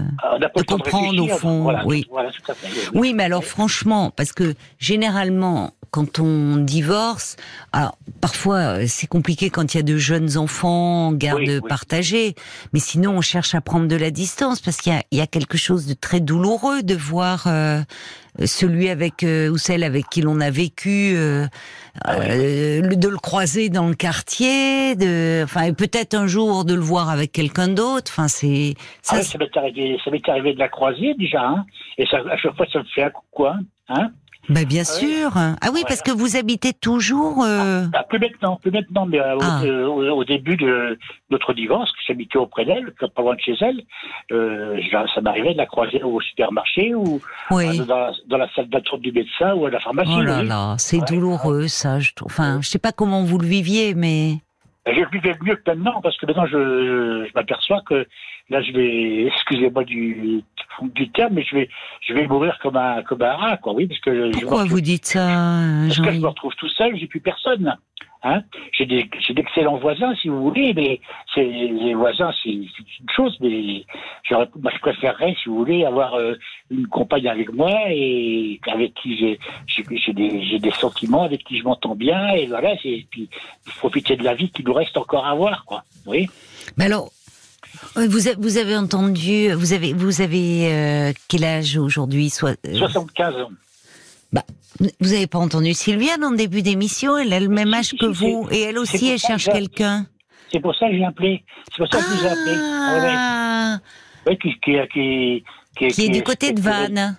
Temps 0.67 0.77
comprendre, 0.77 1.23
au 1.25 1.29
fond, 1.29 1.63
Voilà, 1.63 1.85
oui. 1.87 2.05
voilà, 2.11 2.31
tout 2.31 2.51
à 2.51 2.55
fait. 2.55 2.69
oui. 2.93 2.99
Oui, 3.01 3.15
mais 3.15 3.25
alors 3.25 3.45
franchement, 3.45 4.11
parce 4.15 4.33
que 4.33 4.55
généralement, 4.79 5.73
quand 5.91 6.19
on 6.19 6.57
divorce, 6.57 7.37
alors 7.73 7.97
parfois 8.21 8.87
c'est 8.87 9.07
compliqué 9.07 9.49
quand 9.51 9.73
il 9.73 9.79
y 9.79 9.81
a 9.81 9.83
de 9.83 9.97
jeunes 9.97 10.37
enfants, 10.37 11.13
garde 11.13 11.41
Oui, 11.41 11.59
oui. 11.63 11.69
partagée, 11.69 12.35
mais 12.73 12.81
sinon 12.81 13.13
on 13.17 13.21
cherche 13.23 13.55
à 13.55 13.61
prendre 13.61 13.89
de 13.89 13.97
la 13.97 14.11
distance 14.11 14.61
parce 14.61 14.79
qu'il 14.79 14.93
y 14.93 14.97
a, 14.97 15.03
il 15.13 15.19
y 15.19 15.23
a 15.23 15.27
quelque 15.27 15.57
chose 15.57 15.87
de 15.87 15.95
très 15.95 16.21
douloureux 16.21 16.83
de 16.83 16.95
voir 16.95 17.45
euh, 17.47 17.81
celui 18.45 18.91
avec 18.91 19.23
euh, 19.23 19.49
ou 19.49 19.57
celle 19.57 19.83
avec 19.83 20.09
qui 20.11 20.21
l'on 20.21 20.41
a 20.41 20.51
vécu, 20.51 21.15
euh, 21.17 21.47
Ah 22.05 22.17
de 22.19 23.09
le 23.09 23.17
croiser 23.19 23.69
dans 23.71 23.89
le 23.89 23.95
quartier, 23.95 24.95
de, 24.95 25.41
enfin 25.45 25.73
peut-être 25.73 26.15
un 26.15 26.27
jour 26.27 26.48
de 26.65 26.75
le 26.75 26.81
voir 26.81 27.09
avec 27.11 27.33
quelqu'un 27.33 27.69
d'autre. 27.69 28.11
Enfin 28.13 28.29
c'est 28.29 28.75
Ah 28.79 28.83
ça, 29.03 29.17
oui, 29.19 29.25
ça 29.25 29.39
m'est 29.39 29.57
arrivé, 29.57 29.99
ça 30.05 30.11
m'est 30.11 30.29
arrivé 30.29 30.55
de 30.55 30.59
la 30.59 30.69
croiser 30.69 31.15
déjà, 31.15 31.43
hein, 31.47 31.65
et 31.99 32.07
ça, 32.07 32.19
à 32.31 32.37
chaque 32.37 32.57
fois 32.57 32.67
ça 32.73 32.81
me 32.81 32.85
fait 32.85 33.03
un 33.05 33.11
coucou, 33.11 33.47
hein. 33.47 33.59
hein. 33.89 34.11
bah, 34.49 34.65
bien 34.65 34.83
Ah 34.87 34.93
oui. 35.03 35.07
sûr. 35.09 35.31
Ah 35.37 35.57
oui, 35.65 35.69
Voilà. 35.71 35.87
parce 35.89 36.03
que 36.03 36.11
vous 36.11 36.37
habitez 36.37 36.73
toujours. 36.73 37.45
euh, 37.45 37.85
Ah, 37.93 38.03
plus 38.05 38.19
maintenant, 38.19 38.57
plus 38.57 38.71
maintenant, 38.71 39.05
mais 39.07 39.21
euh, 39.21 39.37
au- 39.37 39.41
Ah. 39.43 39.63
euh, 39.65 40.25
début 40.25 40.57
de 40.57 40.99
notre 41.31 41.53
divorce, 41.55 41.91
que 41.93 41.99
j'habitais 42.07 42.39
auprès 42.39 42.65
d'elle, 42.65 42.93
pas 43.15 43.23
loin 43.23 43.35
de 43.35 43.41
chez 43.41 43.55
elle, 43.61 43.83
euh, 44.33 44.79
ça 45.15 45.21
m'arrivait 45.21 45.53
de 45.53 45.59
la 45.59 45.67
croiser 45.67 46.03
au 46.03 46.21
supermarché 46.21 46.95
ou 46.95 47.21
Oui. 47.51 47.79
dans, 47.87 48.11
dans 48.27 48.37
la 48.39 48.49
salle 48.55 48.69
d'attente 48.69 49.01
du 49.01 49.13
médecin 49.13 49.55
ou 49.55 49.67
à 49.67 49.71
la 49.71 49.81
pharmacie. 49.81 50.11
Oh 50.17 50.23
là 50.23 50.41
oui. 50.41 50.49
là, 50.49 50.75
c'est 50.79 50.99
Ouais. 50.99 51.05
douloureux 51.09 51.69
ça. 51.69 51.99
Je 52.01 52.13
trouve. 52.15 52.31
Enfin, 52.31 52.61
je 52.63 52.69
sais 52.69 52.79
pas 52.79 52.93
comment 52.93 53.23
vous 53.25 53.39
le 53.39 53.47
viviez, 53.47 53.95
mais 53.95 54.39
Je 54.95 55.05
vivais 55.13 55.35
mieux 55.43 55.57
que 55.57 55.71
maintenant, 55.71 56.01
parce 56.01 56.17
que 56.19 56.27
maintenant, 56.27 56.47
je, 56.47 57.27
je 57.27 57.33
m'aperçois 57.35 57.81
que 57.87 58.07
là, 58.51 58.61
je 58.63 58.73
vais, 58.73 59.27
excusez-moi 59.35 59.85
du, 59.85 60.43
du 60.83 61.11
terme, 61.11 61.35
mais 61.35 61.43
je 61.45 61.55
vais, 61.57 61.69
je 62.07 62.15
vais 62.15 62.27
mourir 62.27 62.59
comme 62.63 62.77
un, 62.77 63.03
comme 63.03 63.23
un 63.23 63.33
rat, 63.35 63.57
quoi, 63.59 63.73
oui, 63.75 63.87
parce 63.87 64.01
que 64.01 64.15
je, 64.15 64.33
pourquoi 64.33 64.59
retrouve- 64.63 64.71
vous 64.73 64.81
dites 64.81 65.05
ça, 65.07 65.27
parce 65.87 66.01
que 66.01 66.13
je 66.13 66.21
me 66.21 66.27
retrouve 66.29 66.55
tout 66.57 66.69
seul, 66.71 66.97
j'ai 66.97 67.07
plus 67.07 67.21
personne. 67.21 67.77
Hein 68.25 68.43
j'ai 68.73 68.85
des, 68.85 69.09
j'ai 69.21 69.33
d'excellents 69.33 69.77
voisins, 69.77 70.13
si 70.21 70.29
vous 70.29 70.43
voulez, 70.43 70.75
mais 70.75 71.01
c'est, 71.35 71.45
les 71.45 71.95
voisins, 71.95 72.33
c'est, 72.43 72.51
une 72.51 72.67
chose, 73.15 73.37
mais 73.41 73.85
moi, 74.31 74.73
je 74.75 74.79
préférerais, 74.81 75.37
si 75.41 75.49
vous 75.49 75.59
voulez, 75.59 75.85
avoir 75.85 76.15
euh, 76.15 76.35
une 76.71 76.89
compagne 76.89 77.29
avec 77.29 77.53
moi 77.53 77.73
et 77.89 78.61
avec 78.67 78.95
qui 78.95 79.17
j'ai, 79.17 79.39
j'ai, 79.67 80.13
des, 80.13 80.43
j'ai 80.45 80.59
des 80.59 80.73
sentiments, 80.73 81.23
avec 81.23 81.45
qui 81.45 81.59
je 81.59 81.65
m'entends 81.65 81.95
bien, 81.95 82.31
et 82.31 82.47
voilà, 82.47 82.75
c'est, 82.83 83.07
puis 83.11 83.29
profiter 83.79 84.17
de 84.17 84.25
la 84.25 84.35
vie 84.35 84.51
qui 84.51 84.65
nous 84.65 84.75
reste 84.75 84.97
encore 84.97 85.25
à 85.25 85.35
voir, 85.35 85.65
quoi. 85.65 85.85
Oui. 86.07 86.29
Mais 86.77 86.87
alors, 86.87 87.11
euh, 87.97 88.09
vous 88.09 88.27
avez, 88.27 88.37
vous 88.41 88.57
avez 88.57 88.77
entendu, 88.77 89.53
vous 89.53 89.73
avez, 89.73 89.93
vous 89.93 90.21
avez 90.21 90.73
euh, 90.73 91.13
quel 91.29 91.45
âge 91.45 91.77
aujourd'hui 91.77 92.31
Soit, 92.31 92.59
euh, 92.67 92.75
75 92.75 93.37
ans. 93.37 93.51
Vous 95.01 95.13
avez 95.13 95.27
pas 95.27 95.39
entendu 95.39 95.75
Sylvia 95.75 96.19
dans 96.19 96.31
le 96.31 96.37
début 96.37 96.63
d'émission 96.63 97.17
Elle 97.17 97.33
a 97.33 97.41
le 97.41 97.49
même 97.49 97.73
âge 97.75 97.95
que 97.99 98.07
vous, 98.07 98.47
et 98.51 98.61
elle 98.63 98.79
aussi, 98.79 99.09
elle 99.09 99.19
cherche 99.19 99.47
quelqu'un. 99.47 100.07
C'est 100.53 100.61
pour 100.61 100.75
ça 100.77 100.89
que 100.89 100.97
j'ai 100.97 101.05
appelé. 101.05 101.45
C'est 101.71 101.79
pour 101.79 101.89
ça 101.93 101.99
que 101.99 102.05
je 102.05 102.17
vous 102.19 102.25
ai 102.25 102.29
appelé. 102.29 102.53
Ouais. 102.53 103.15
Ah, 103.17 103.79
Ouais, 104.27 104.37
qui, 104.37 104.51
qui, 104.61 104.73
qui, 104.93 105.45
qui, 105.77 105.89
qui 105.89 106.05
est 106.05 106.09
du 106.11 106.23
côté 106.23 106.53
de 106.53 106.61
Vannes. 106.61 107.17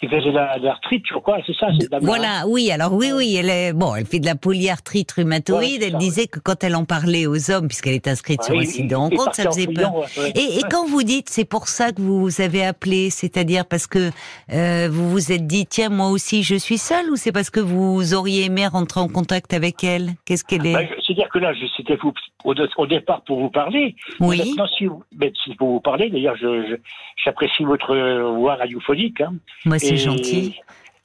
Qui 0.00 0.08
faisait 0.08 0.32
la, 0.32 0.56
la 0.56 0.72
retraite, 0.74 1.02
je 1.06 1.14
crois, 1.18 1.38
c'est 1.46 1.54
ça. 1.56 1.66
Voilà, 2.00 2.44
oui, 2.48 2.70
alors 2.70 2.94
oui, 2.94 3.10
oui, 3.14 3.36
elle 3.38 3.50
est, 3.50 3.74
bon, 3.74 3.94
elle 3.94 4.06
fait 4.06 4.18
de 4.18 4.24
la 4.24 4.34
polyarthrite 4.34 5.12
rhumatoïde. 5.12 5.80
Ouais, 5.82 5.86
elle 5.86 5.92
ça, 5.92 5.98
disait 5.98 6.26
que 6.26 6.40
quand 6.40 6.64
elle 6.64 6.74
en 6.74 6.86
parlait 6.86 7.26
aux 7.26 7.50
hommes, 7.50 7.68
puisqu'elle 7.68 7.92
est 7.92 8.08
inscrite 8.08 8.40
Ouais, 8.40 8.46
sur 8.46 8.58
un 8.58 8.64
site 8.64 8.88
de 8.88 8.94
rencontre, 8.94 9.34
ça 9.34 9.44
faisait 9.44 9.66
peur. 9.66 9.92
Et, 10.34 10.58
et 10.58 10.62
quand 10.70 10.86
vous 10.86 11.02
dites, 11.02 11.28
c'est 11.28 11.44
pour 11.44 11.68
ça 11.68 11.92
que 11.92 12.00
vous 12.00 12.40
avez 12.40 12.64
appelé, 12.64 13.10
c'est-à-dire 13.10 13.66
parce 13.66 13.86
que 13.86 14.10
euh, 14.54 14.88
vous 14.90 15.10
vous 15.10 15.32
êtes 15.32 15.46
dit, 15.46 15.66
tiens, 15.66 15.90
moi 15.90 16.08
aussi, 16.08 16.42
je 16.44 16.54
suis 16.54 16.78
seule, 16.78 17.10
ou 17.10 17.16
c'est 17.16 17.32
parce 17.32 17.50
que 17.50 17.60
vous 17.60 18.14
auriez 18.14 18.46
aimé 18.46 18.66
rentrer 18.66 19.00
en 19.00 19.08
contact 19.08 19.52
avec 19.52 19.84
elle? 19.84 20.12
Qu'est-ce 20.24 20.44
qu'elle 20.44 20.66
est? 20.66 20.72
Bah, 20.72 20.82
je- 20.84 21.00
C'est-à-dire 21.06 21.28
que 21.28 21.38
là, 21.40 21.52
je- 21.52 21.66
c'était 21.76 21.96
vous- 21.96 22.14
au, 22.44 22.54
au 22.78 22.86
départ 22.86 23.22
pour 23.26 23.38
vous 23.38 23.50
parler. 23.50 23.96
Oui. 24.20 24.38
Maintenant, 24.38 24.66
si 24.78 24.86
vous, 24.86 25.02
mais 25.14 25.30
si 25.44 25.54
pour 25.56 25.68
vous 25.72 25.80
parler, 25.80 26.08
d'ailleurs, 26.08 26.36
je, 26.36 26.62
je- 26.70 26.76
j'apprécie 27.22 27.64
votre 27.64 27.94
euh, 27.94 28.30
voix 28.30 28.54
radiophonique. 28.54 29.20
Hein. 29.20 29.34
Moi, 29.66 29.78
c'est 29.90 29.96
gentil. 29.96 30.54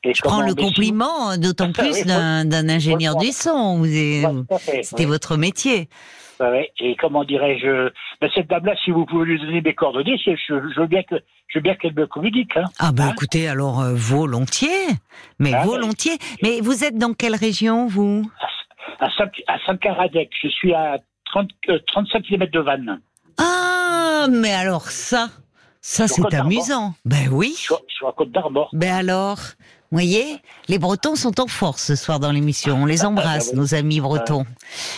Et 0.04 0.14
Je 0.14 0.22
prends 0.22 0.42
le 0.42 0.54
compliment, 0.54 1.36
d'autant 1.38 1.66
Oui, 1.80 1.92
plus 1.92 2.06
d'un 2.06 2.70
ingénieur 2.70 3.16
du 3.16 3.32
son. 3.32 3.84
C'était 4.84 5.06
votre 5.06 5.38
métier. 5.38 5.90
Et 6.80 6.96
comment 7.00 7.24
dirais-je 7.24 7.90
ben, 8.22 8.30
Cette 8.36 8.48
dame-là, 8.48 8.76
si 8.84 8.92
vous 8.92 9.06
pouvez 9.06 9.26
lui 9.26 9.40
donner 9.40 9.62
mes 9.62 9.74
coordonnées, 9.74 10.18
je, 10.24 10.32
je, 10.48 10.80
veux 10.80 10.88
bien 10.88 11.02
que 11.04 11.16
je 11.48 11.60
veux 11.60 11.64
bien 11.64 11.76
qu'elle 11.76 11.94
me 11.96 12.06
communique. 12.08 12.56
Hein. 12.58 12.66
Ah 12.80 12.92
ben 12.92 13.06
Hein? 13.06 13.12
écoutez, 13.14 13.48
alors 13.48 13.82
euh, 13.82 13.94
volontiers, 13.96 14.88
mais 15.40 15.54
Ah, 15.54 15.64
volontiers. 15.64 16.18
Mais 16.44 16.60
vous 16.62 16.84
êtes 16.84 16.98
dans 16.98 17.14
quelle 17.14 17.36
région, 17.36 17.88
vous? 17.88 18.30
À, 19.00 19.06
à 19.08 19.58
Saint-Caradec, 19.66 20.30
je 20.44 20.50
suis 20.50 20.74
à 20.74 20.98
30, 21.32 21.50
euh, 21.70 21.80
35 21.88 22.22
km 22.24 22.52
de 22.52 22.60
Vannes. 22.60 23.00
Ah, 23.38 24.28
mais 24.30 24.52
alors 24.54 24.90
ça, 24.90 25.30
ça 25.88 26.08
c'est 26.08 26.34
amusant. 26.34 26.96
Ben 27.06 27.30
oui. 27.32 27.54
Je 27.58 27.62
suis, 27.62 27.76
je 27.88 27.94
suis 27.96 28.06
à 28.08 28.12
Côte 28.12 28.32
d'Armor. 28.32 28.70
Ben 28.74 28.92
alors, 28.96 29.38
vous 29.92 29.98
voyez, 30.00 30.42
les 30.68 30.80
Bretons 30.80 31.16
sont 31.16 31.40
en 31.40 31.46
force 31.48 31.84
ce 31.86 31.96
soir 31.96 32.20
dans 32.20 32.32
l'émission. 32.32 32.76
On 32.82 32.86
les 32.88 33.06
embrasse, 33.06 33.50
Ah, 33.50 33.52
oui. 33.54 33.60
nos 33.60 33.76
amis 33.76 34.00
bretons. 34.00 34.46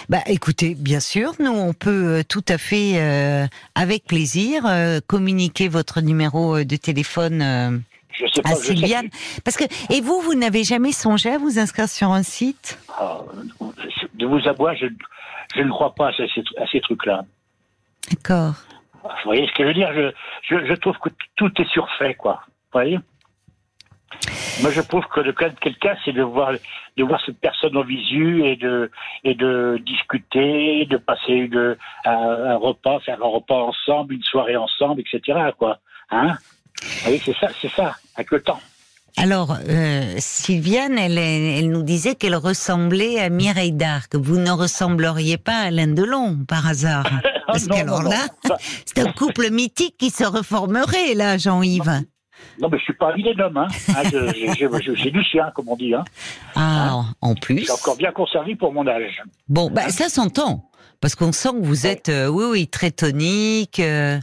Bah 0.07 0.19
écoutez, 0.27 0.75
bien 0.75 1.01
sûr, 1.01 1.33
nous 1.39 1.51
on 1.51 1.73
peut 1.73 2.19
euh, 2.19 2.23
tout 2.23 2.45
à 2.47 2.57
fait, 2.57 2.93
euh, 2.95 3.45
avec 3.75 4.05
plaisir, 4.05 4.63
euh, 4.65 4.99
communiquer 5.05 5.67
votre 5.67 5.99
numéro 5.99 6.63
de 6.63 6.75
téléphone 6.77 7.41
euh, 7.41 7.77
Je 8.13 8.25
sais 8.33 8.41
pas. 8.41 8.51
à 8.51 8.55
sais 8.55 8.67
Sylviane. 8.67 9.09
Parce 9.43 9.57
que 9.57 9.65
et 9.93 9.99
vous, 9.99 10.21
vous 10.21 10.35
n'avez 10.35 10.63
jamais 10.63 10.93
songé 10.93 11.31
à 11.31 11.37
vous 11.37 11.59
inscrire 11.59 11.89
sur 11.89 12.11
un 12.13 12.23
site? 12.23 12.79
Ah, 12.97 13.19
de 14.15 14.25
vous 14.25 14.47
avoir, 14.47 14.73
je, 14.77 14.85
je 15.55 15.61
ne 15.61 15.69
crois 15.69 15.93
pas 15.93 16.07
à 16.07 16.11
ces, 16.13 16.23
à 16.59 16.65
ces 16.71 16.79
trucs-là. 16.79 17.25
D'accord. 18.09 18.53
Vous 19.27 19.33
voyez 19.33 19.45
ce 19.49 19.53
que 19.55 19.63
je 19.63 19.67
veux 19.67 19.73
dire? 19.73 19.91
Je, 19.93 20.65
je, 20.65 20.73
trouve 20.75 20.97
que 20.99 21.09
tout 21.35 21.51
est 21.61 21.69
surfait, 21.73 22.13
quoi. 22.13 22.43
Vous 22.45 22.79
voyez? 22.79 22.97
Moi, 24.61 24.71
je 24.71 24.79
trouve 24.79 25.05
que 25.07 25.19
le 25.19 25.33
cas 25.33 25.49
quelqu'un, 25.49 25.97
c'est 26.05 26.13
de 26.13 26.23
voir, 26.23 26.53
de 26.95 27.03
voir 27.03 27.19
cette 27.25 27.37
personne 27.41 27.75
en 27.75 27.83
visu 27.83 28.45
et 28.45 28.55
de, 28.55 28.89
et 29.25 29.35
de 29.35 29.81
discuter, 29.85 30.85
de 30.85 30.95
passer 30.95 31.33
une, 31.33 31.75
un, 32.05 32.11
un 32.13 32.55
repas, 32.55 33.01
faire 33.01 33.21
un 33.21 33.27
repas 33.27 33.63
ensemble, 33.63 34.13
une 34.13 34.23
soirée 34.23 34.55
ensemble, 34.55 35.01
etc. 35.01 35.49
Quoi. 35.57 35.79
Hein? 36.09 36.37
Vous 36.81 36.87
voyez, 37.01 37.17
c'est 37.17 37.35
ça, 37.35 37.49
c'est 37.49 37.71
ça, 37.71 37.97
avec 38.15 38.31
le 38.31 38.41
temps. 38.41 38.61
Alors, 39.19 39.57
euh, 39.67 40.13
Sylviane, 40.19 40.97
elle, 40.99 41.17
elle 41.17 41.69
nous 41.71 41.81
disait 41.81 42.13
qu'elle 42.15 42.35
ressemblait 42.35 43.19
à 43.19 43.29
Mireille 43.29 43.71
d'Arc. 43.71 44.15
Vous 44.15 44.37
ne 44.37 44.51
ressembleriez 44.51 45.37
pas 45.37 45.55
à 45.55 45.67
Alain 45.67 45.87
Delon, 45.87 46.37
par 46.47 46.67
hasard. 46.67 47.09
Parce 47.47 47.63
Ah, 47.63 47.67
non, 47.69 47.75
qu'alors 47.77 48.03
là, 48.03 48.27
c'est 48.85 48.99
un 48.99 49.11
couple 49.11 49.49
mythique 49.49 49.95
qui 49.97 50.11
se 50.11 50.23
reformerait, 50.23 51.15
là, 51.15 51.37
Jean-Yves. 51.37 52.03
Non, 52.61 52.69
mais 52.71 52.77
je 52.77 52.83
suis 52.83 52.93
pas 52.93 53.11
un 53.13 53.39
homme. 53.39 53.57
Hein. 53.57 53.67
Hein, 53.89 54.03
je- 54.05 54.27
je- 54.27 54.53
je- 54.69 54.81
je- 54.83 54.95
J'ai 54.95 55.09
du 55.11 55.23
chien, 55.23 55.51
comme 55.55 55.69
on 55.69 55.75
dit. 55.75 55.95
Hein. 55.95 56.03
Ah, 56.55 57.01
en 57.21 57.33
Je 57.35 57.39
plus. 57.41 57.61
suis 57.63 57.71
encore 57.71 57.97
bien 57.97 58.11
conservé 58.11 58.55
pour 58.55 58.71
mon 58.71 58.85
âge. 58.87 59.23
Bon, 59.49 59.71
bah, 59.71 59.89
ça 59.89 60.09
s'entend. 60.09 60.69
Parce 61.01 61.15
qu'on 61.15 61.31
sent 61.31 61.49
que 61.49 61.65
vous 61.65 61.85
êtes, 61.87 62.09
euh, 62.09 62.27
oui, 62.27 62.45
oui, 62.49 62.67
très 62.67 62.91
tonique. 62.91 63.79
euh, 63.79 64.19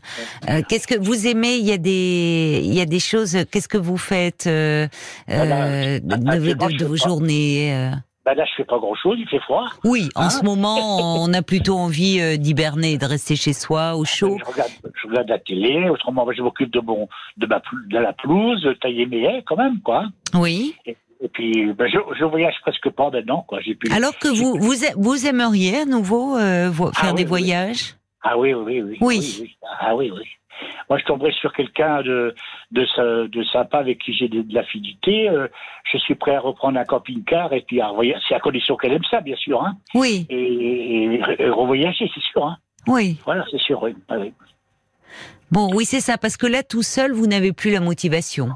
euh, 0.48 0.62
qu'est-ce 0.68 0.86
que 0.88 0.98
vous 0.98 1.26
aimez? 1.26 1.56
Il 1.56 1.64
y 1.66 1.72
a 1.72 1.78
des, 1.78 2.60
il 2.64 2.74
y 2.74 2.80
a 2.80 2.86
des 2.86 2.98
choses. 3.00 3.36
Qu'est-ce 3.50 3.68
que 3.68 3.78
vous 3.78 3.96
faites 3.96 4.44
Voilà. 4.46 4.88
de, 5.28 5.96
Actuellement, 5.96 6.32
de- 6.34 6.38
de 6.38 6.70
je 6.70 6.78
fais 6.78 6.84
vos 6.84 6.96
journées 6.96 7.90
Ben 8.26 8.34
là, 8.34 8.44
je 8.46 8.52
fais 8.56 8.64
pas 8.64 8.78
grand-chose, 8.78 9.16
il 9.18 9.28
fait 9.28 9.38
froid. 9.40 9.66
Oui, 9.84 10.08
en 10.14 10.22
Hein? 10.22 10.30
ce 10.30 10.42
moment, 10.44 11.22
on 11.22 11.32
a 11.34 11.42
plutôt 11.42 11.76
envie 11.76 12.38
d'hiberner, 12.38 12.96
de 12.98 13.04
rester 13.06 13.36
chez 13.36 13.52
soi, 13.52 13.96
au 13.96 14.04
chaud. 14.06 14.38
Je 14.40 14.50
regarde, 14.50 14.70
je 14.82 15.08
regarde 15.08 15.28
la 15.28 15.38
télé, 15.38 15.88
autrement, 15.90 16.26
je 16.34 16.40
m'occupe 16.42 16.72
de 16.72 16.80
mon, 16.80 17.06
de 17.36 17.46
ma, 17.46 17.60
de 17.90 17.98
la 17.98 18.12
pelouse, 18.14 18.66
tailler 18.80 19.04
mes 19.06 19.22
haies, 19.24 19.42
quand 19.46 19.56
même, 19.56 19.78
quoi. 19.82 20.06
Oui. 20.32 20.74
Et 20.86 20.96
puis, 21.32 21.72
ben, 21.72 21.88
je, 21.88 21.98
je 22.18 22.24
voyage 22.24 22.54
presque 22.62 22.90
pas 22.90 23.10
quoi. 23.46 23.60
Pu. 23.60 23.92
Alors 23.92 24.16
que 24.18 24.28
vous, 24.28 24.56
vous, 24.58 25.26
aimeriez 25.26 25.78
à 25.78 25.84
nouveau 25.84 26.36
euh, 26.36 26.70
Ah 26.94 27.00
faire 27.00 27.10
oui, 27.10 27.16
des 27.16 27.22
oui. 27.22 27.28
voyages? 27.28 27.96
Ah 28.22 28.38
oui, 28.38 28.54
oui, 28.54 28.82
oui. 28.82 28.98
Oui. 29.00 29.56
Ah 29.80 29.94
oui, 29.94 30.10
oui. 30.14 30.24
Moi, 30.88 30.98
je 30.98 31.04
tomberai 31.04 31.32
sur 31.32 31.52
quelqu'un 31.52 32.02
de, 32.02 32.34
de, 32.70 32.86
sympa 33.52 33.78
avec 33.78 33.98
qui 33.98 34.14
j'ai 34.14 34.28
de, 34.28 34.42
de 34.42 34.54
l'affinité. 34.54 35.28
euh, 35.28 35.48
je 35.92 35.98
suis 35.98 36.14
prêt 36.14 36.34
à 36.36 36.40
reprendre 36.40 36.78
un 36.78 36.84
camping-car 36.84 37.52
et 37.52 37.62
puis 37.62 37.80
à 37.80 37.88
revoya- 37.88 38.18
C'est 38.28 38.34
à 38.34 38.40
condition 38.40 38.76
qu'elle 38.76 38.92
aime 38.92 39.04
ça, 39.10 39.20
bien 39.20 39.36
sûr, 39.36 39.62
hein. 39.62 39.76
Oui, 39.94 40.26
Et, 40.30 40.36
et, 40.36 41.20
et 41.38 41.48
revoyager, 41.48 42.08
c'est 42.14 42.22
sûr, 42.22 42.46
hein. 42.46 42.56
oui. 42.86 43.18
Voilà, 43.24 43.44
c'est 43.50 43.60
sûr, 43.60 43.82
oui. 43.82 43.94
Ah, 44.08 44.16
oui. 44.18 44.32
Bon, 45.50 45.70
oui, 45.74 45.84
c'est 45.84 46.00
ça, 46.00 46.18
parce 46.18 46.36
que 46.36 46.46
là, 46.46 46.62
tout 46.62 46.82
seul, 46.82 47.12
vous 47.12 47.26
n'avez 47.26 47.52
plus 47.52 47.70
la 47.70 47.80
motivation. 47.80 48.48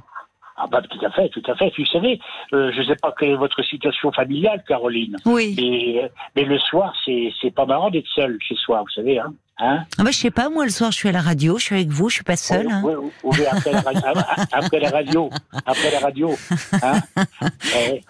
Ah 0.60 0.66
bah, 0.66 0.82
tout 0.82 1.04
à 1.04 1.10
fait, 1.10 1.28
tout 1.28 1.42
à 1.46 1.54
fait. 1.54 1.72
Vous 1.78 1.86
savez, 1.86 2.18
euh, 2.52 2.72
je 2.72 2.80
ne 2.80 2.86
sais 2.86 2.96
pas 3.00 3.14
quelle 3.16 3.30
est 3.30 3.36
votre 3.36 3.62
situation 3.62 4.10
familiale, 4.10 4.62
Caroline. 4.66 5.16
Oui. 5.24 5.54
Mais, 5.56 6.10
mais 6.34 6.44
le 6.44 6.58
soir, 6.58 6.92
c'est 7.04 7.32
c'est 7.40 7.54
pas 7.54 7.64
marrant 7.64 7.90
d'être 7.90 8.08
seul 8.08 8.38
chez 8.40 8.56
soi, 8.56 8.80
vous 8.82 8.90
savez, 8.90 9.18
hein. 9.18 9.32
Hein 9.58 9.84
Ah 9.98 10.04
bah, 10.04 10.10
je 10.10 10.16
sais 10.18 10.30
pas, 10.30 10.48
moi, 10.50 10.64
le 10.64 10.70
soir, 10.70 10.90
je 10.92 10.96
suis 10.96 11.08
à 11.08 11.12
la 11.12 11.20
radio, 11.20 11.58
je 11.58 11.64
suis 11.64 11.74
avec 11.74 11.88
vous, 11.88 12.08
je 12.08 12.14
suis 12.16 12.24
pas 12.24 12.36
seule. 12.36 12.66
Oui, 12.66 12.72
hein. 12.72 12.82
oui, 12.84 13.10
oui, 13.24 13.46
après, 13.50 13.72
la, 13.72 13.80
ra- 13.80 14.26
après 14.52 14.80
la 14.80 14.90
radio, 14.90 15.30
après 15.66 15.90
la 15.90 15.98
radio, 16.00 16.36
hein. 16.82 17.00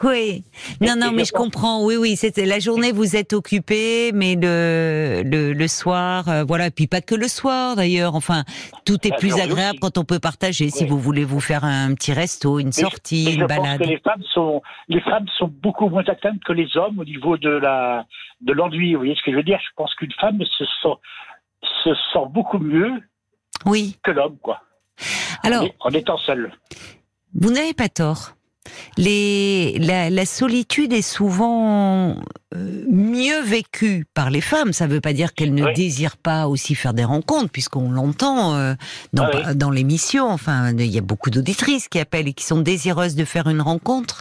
Oui. 0.03 0.45
Non, 0.81 0.95
non, 0.97 1.13
mais 1.13 1.25
je 1.25 1.33
comprends. 1.33 1.85
Oui, 1.85 1.97
oui. 1.97 2.17
C'était 2.17 2.45
la 2.47 2.59
journée, 2.59 2.93
vous 2.93 3.17
êtes 3.17 3.33
occupé, 3.33 4.11
mais 4.15 4.35
le 4.35 5.23
le, 5.25 5.53
le 5.53 5.69
soir, 5.69 6.29
euh, 6.29 6.45
voilà. 6.45 6.67
Et 6.67 6.71
puis 6.71 6.87
pas 6.87 7.01
que 7.01 7.15
le 7.15 7.29
soir, 7.29 7.77
d'ailleurs. 7.77 8.15
Enfin, 8.15 8.45
tout 8.85 9.07
est 9.07 9.11
La 9.11 9.17
plus 9.17 9.35
agréable 9.35 9.71
aussi. 9.73 9.81
quand 9.81 9.99
on 9.99 10.05
peut 10.05 10.19
partager. 10.19 10.71
Si 10.71 10.87
vous 10.87 10.99
voulez 10.99 11.25
vous 11.25 11.41
faire 11.41 11.65
un 11.65 11.95
petit 11.95 12.13
resto, 12.13 12.59
une 12.59 12.67
Mais 12.67 12.73
sortie, 12.73 13.25
mais 13.27 13.33
je 13.33 13.39
une 13.41 13.47
pense 13.47 13.57
balade. 13.57 13.79
que 13.79 13.85
les 13.85 13.99
femmes 13.99 14.23
sont, 14.35 14.63
les 14.89 15.01
femmes 15.01 15.27
sont 15.39 15.49
beaucoup 15.63 15.89
moins 15.89 16.05
atteintes 16.07 16.41
que 16.45 16.53
les 16.53 16.77
hommes 16.77 16.99
au 16.99 17.05
niveau 17.05 17.37
de 17.37 17.51
la, 17.51 18.07
de 18.41 18.53
l'ennui. 18.53 18.93
Vous 18.95 19.01
voyez 19.01 19.15
ce 19.17 19.23
que 19.25 19.31
je 19.33 19.37
veux 19.37 19.43
dire? 19.43 19.59
Je 19.63 19.75
pense 19.77 19.95
qu'une 19.95 20.13
femme 20.21 20.39
se 20.59 20.65
sent, 20.83 20.95
se 21.85 21.91
sent 22.13 22.27
beaucoup 22.31 22.59
mieux 22.59 22.93
Oui. 23.67 23.97
que 24.03 24.11
l'homme, 24.11 24.37
quoi. 24.43 24.61
Alors, 25.43 25.65
en 25.81 25.91
étant 25.91 26.19
seul. 26.19 26.53
Vous 27.35 27.51
n'avez 27.51 27.75
pas 27.75 27.89
tort. 27.89 28.33
Les, 28.99 29.79
la, 29.79 30.11
la 30.11 30.27
solitude 30.27 30.93
est 30.93 31.01
souvent 31.01 32.17
euh, 32.55 32.85
mieux 32.91 33.41
vécue 33.41 34.05
par 34.13 34.29
les 34.29 34.41
femmes. 34.43 34.73
Ça 34.75 34.87
ne 34.87 34.93
veut 34.93 35.01
pas 35.01 35.13
dire 35.15 35.33
qu'elles 35.33 35.55
ne 35.55 35.65
Oui. 35.65 35.73
désirent 35.73 36.17
pas 36.19 36.49
aussi 36.49 36.75
faire 36.75 36.93
des 36.93 37.05
rencontres, 37.05 37.51
puisqu'on 37.51 37.91
l'entend 37.91 38.55
euh, 38.57 38.75
dans, 39.15 39.25
Ah 39.33 39.43
oui. 39.51 39.57
dans 39.57 39.71
l'émission. 39.71 40.29
Enfin, 40.29 40.73
il 40.77 40.85
y 40.87 40.99
a 40.99 41.03
beaucoup 41.03 41.31
d'auditrices 41.31 41.89
qui 41.89 41.99
appellent 41.99 42.29
et 42.29 42.35
qui 42.35 42.45
sont 42.45 42.61
désireuses 42.61 43.15
de 43.15 43.25
faire 43.25 43.49
une 43.49 43.63
rencontre. 43.63 44.21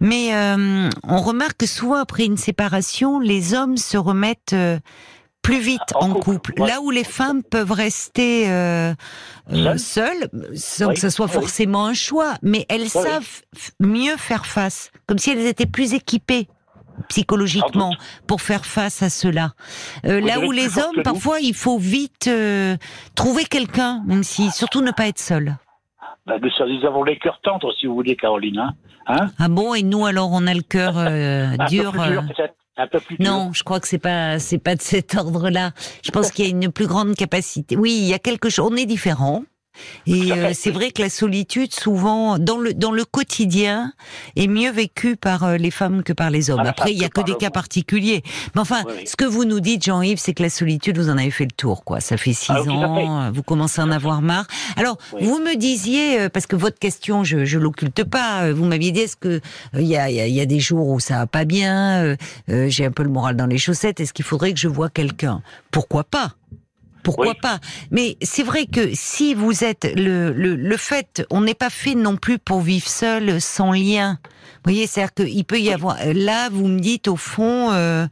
Mais 0.00 0.34
euh, 0.34 0.88
on 1.04 1.18
remarque 1.20 1.58
que 1.58 1.66
souvent 1.66 1.96
après 1.96 2.24
une 2.24 2.38
séparation, 2.38 3.20
les 3.20 3.54
hommes 3.54 3.76
se 3.76 3.96
remettent 3.98 4.52
euh, 4.54 4.78
plus 5.46 5.60
vite 5.60 5.80
En 5.94 6.10
en 6.10 6.14
couple, 6.14 6.52
couple. 6.52 6.62
ouais. 6.62 6.68
Là 6.68 6.80
où 6.80 6.90
les 6.90 7.04
femmes 7.04 7.42
peuvent 7.44 7.70
rester 7.70 8.50
euh, 8.50 8.92
euh, 9.52 9.76
seules, 9.76 10.28
sans 10.54 10.88
Oui, 10.88 10.94
que 10.94 11.00
ce 11.00 11.08
soit 11.08 11.26
oui. 11.26 11.32
forcément 11.32 11.86
un 11.86 11.94
choix, 11.94 12.34
mais 12.42 12.66
elles 12.68 12.88
savent 12.88 13.42
mieux 13.78 14.16
faire 14.16 14.44
face, 14.44 14.90
comme 15.06 15.18
si 15.18 15.30
elles 15.30 15.46
étaient 15.46 15.66
plus 15.66 15.94
équipées 15.94 16.48
psychologiquement 17.08 17.94
pour 18.26 18.40
faire 18.40 18.64
face 18.66 19.02
à 19.02 19.10
cela. 19.10 19.52
Euh, 20.06 20.20
là 20.20 20.40
où 20.40 20.50
les 20.50 20.78
hommes, 20.78 21.02
parfois, 21.04 21.40
il 21.40 21.54
faut 21.54 21.78
vite 21.78 22.28
trouver 23.14 23.44
quelqu'un, 23.44 24.02
même 24.06 24.24
si 24.24 24.50
surtout 24.50 24.80
ne 24.80 24.90
pas 24.90 25.06
être 25.06 25.20
seul. 25.20 25.56
Ben, 26.26 26.40
nous, 26.40 26.84
avons 26.86 27.04
les 27.04 27.18
cœurs 27.18 27.38
tendres, 27.44 27.72
si 27.78 27.86
vous 27.86 27.94
voulez, 27.94 28.16
Caroline. 28.16 28.58
Hein 28.58 28.72
hein 29.06 29.28
Ah 29.38 29.48
bon? 29.48 29.74
Et 29.74 29.84
nous 29.84 30.06
alors, 30.06 30.30
on 30.32 30.44
a 30.48 30.54
le 30.54 30.62
cœur 30.62 30.94
dur. 31.68 31.92
dur, 31.92 32.24
peut-être. 32.26 32.54
Un 32.76 32.86
peu 32.86 33.00
plus 33.00 33.16
dur. 33.16 33.30
Non, 33.30 33.52
je 33.52 33.62
crois 33.62 33.80
que 33.80 33.88
c'est 33.88 33.98
pas 33.98 34.38
c'est 34.38 34.58
pas 34.58 34.74
de 34.74 34.82
cet 34.82 35.14
ordre-là. 35.14 35.72
Je 36.04 36.10
pense 36.10 36.30
qu'il 36.32 36.44
y 36.44 36.48
a 36.48 36.50
une 36.50 36.70
plus 36.70 36.86
grande 36.86 37.14
capacité. 37.14 37.76
Oui, 37.76 37.96
il 37.98 38.06
y 38.06 38.14
a 38.14 38.18
quelque 38.18 38.50
chose. 38.50 38.68
On 38.70 38.76
est 38.76 38.86
différent. 38.86 39.44
Et 40.06 40.32
euh, 40.32 40.50
c'est 40.54 40.70
vrai 40.70 40.90
que 40.90 41.02
la 41.02 41.10
solitude, 41.10 41.72
souvent, 41.74 42.38
dans 42.38 42.58
le 42.58 42.74
dans 42.74 42.92
le 42.92 43.04
quotidien, 43.04 43.92
est 44.36 44.46
mieux 44.46 44.70
vécue 44.70 45.16
par 45.16 45.44
euh, 45.44 45.56
les 45.56 45.70
femmes 45.70 46.02
que 46.02 46.12
par 46.12 46.30
les 46.30 46.50
hommes. 46.50 46.62
Ah, 46.64 46.68
Après, 46.70 46.92
il 46.92 46.98
y 46.98 47.04
a 47.04 47.08
que 47.08 47.20
des 47.22 47.34
cas 47.36 47.50
particuliers. 47.50 48.22
Mais 48.54 48.60
enfin, 48.60 48.82
Oui, 48.86 48.92
oui. 48.98 49.06
ce 49.06 49.16
que 49.16 49.24
vous 49.24 49.44
nous 49.44 49.60
dites, 49.60 49.84
Jean-Yves, 49.84 50.18
c'est 50.18 50.34
que 50.34 50.42
la 50.42 50.50
solitude, 50.50 50.98
vous 50.98 51.10
en 51.10 51.18
avez 51.18 51.30
fait 51.30 51.44
le 51.44 51.50
tour, 51.56 51.84
quoi. 51.84 52.00
Ça 52.00 52.16
fait 52.16 52.32
six 52.32 52.52
Ah, 52.52 52.62
ans, 52.62 53.22
euh, 53.26 53.30
vous 53.30 53.42
commencez 53.42 53.80
à 53.80 53.84
en 53.84 53.90
avoir 53.90 54.22
marre. 54.22 54.46
Alors, 54.76 54.98
vous 55.20 55.38
me 55.38 55.56
disiez, 55.56 56.20
euh, 56.20 56.28
parce 56.28 56.46
que 56.46 56.56
votre 56.56 56.78
question, 56.78 57.24
je 57.24 57.44
je 57.44 57.58
l'occulte 57.58 58.04
pas. 58.04 58.52
Vous 58.52 58.64
m'aviez 58.64 58.92
dit, 58.92 59.00
est-ce 59.00 59.16
que 59.16 59.28
euh, 59.28 59.40
il 59.74 59.86
y 59.86 59.96
a 59.96 60.10
il 60.10 60.16
y 60.16 60.20
a- 60.20 60.26
y 60.28 60.40
a 60.40 60.46
des 60.46 60.60
jours 60.60 60.88
où 60.88 61.00
ça 61.00 61.18
va 61.18 61.26
pas 61.26 61.44
bien, 61.44 62.02
euh, 62.02 62.16
euh, 62.50 62.68
j'ai 62.68 62.84
un 62.84 62.90
peu 62.90 63.02
le 63.02 63.08
moral 63.10 63.36
dans 63.36 63.46
les 63.46 63.58
chaussettes. 63.58 64.00
Est-ce 64.00 64.12
qu'il 64.12 64.24
faudrait 64.24 64.52
que 64.52 64.58
je 64.60 64.68
voie 64.68 64.90
quelqu'un? 64.90 65.42
Pourquoi 65.70 66.04
pas? 66.04 66.34
Pourquoi 67.06 67.28
Oui. 67.28 67.38
pas? 67.40 67.60
Mais 67.92 68.16
c'est 68.20 68.42
vrai 68.42 68.66
que 68.66 68.90
si 68.92 69.32
vous 69.34 69.62
êtes 69.62 69.88
le, 69.96 70.32
le, 70.32 70.56
le 70.56 70.76
fait, 70.76 71.24
on 71.30 71.40
n'est 71.40 71.54
pas 71.54 71.70
fait 71.70 71.94
non 71.94 72.16
plus 72.16 72.38
pour 72.38 72.60
vivre 72.60 72.88
seul, 72.88 73.40
sans 73.40 73.70
lien. 73.72 74.18
Vous 74.22 74.72
voyez, 74.72 74.88
c'est-à-dire 74.88 75.14
qu'il 75.14 75.44
peut 75.44 75.60
y 75.60 75.72
avoir. 75.72 75.96
Là, 76.12 76.48
vous 76.50 76.66
me 76.66 76.80
dites 76.80 77.06
au 77.06 77.14
fond, 77.14 77.70
euh, 77.70 78.06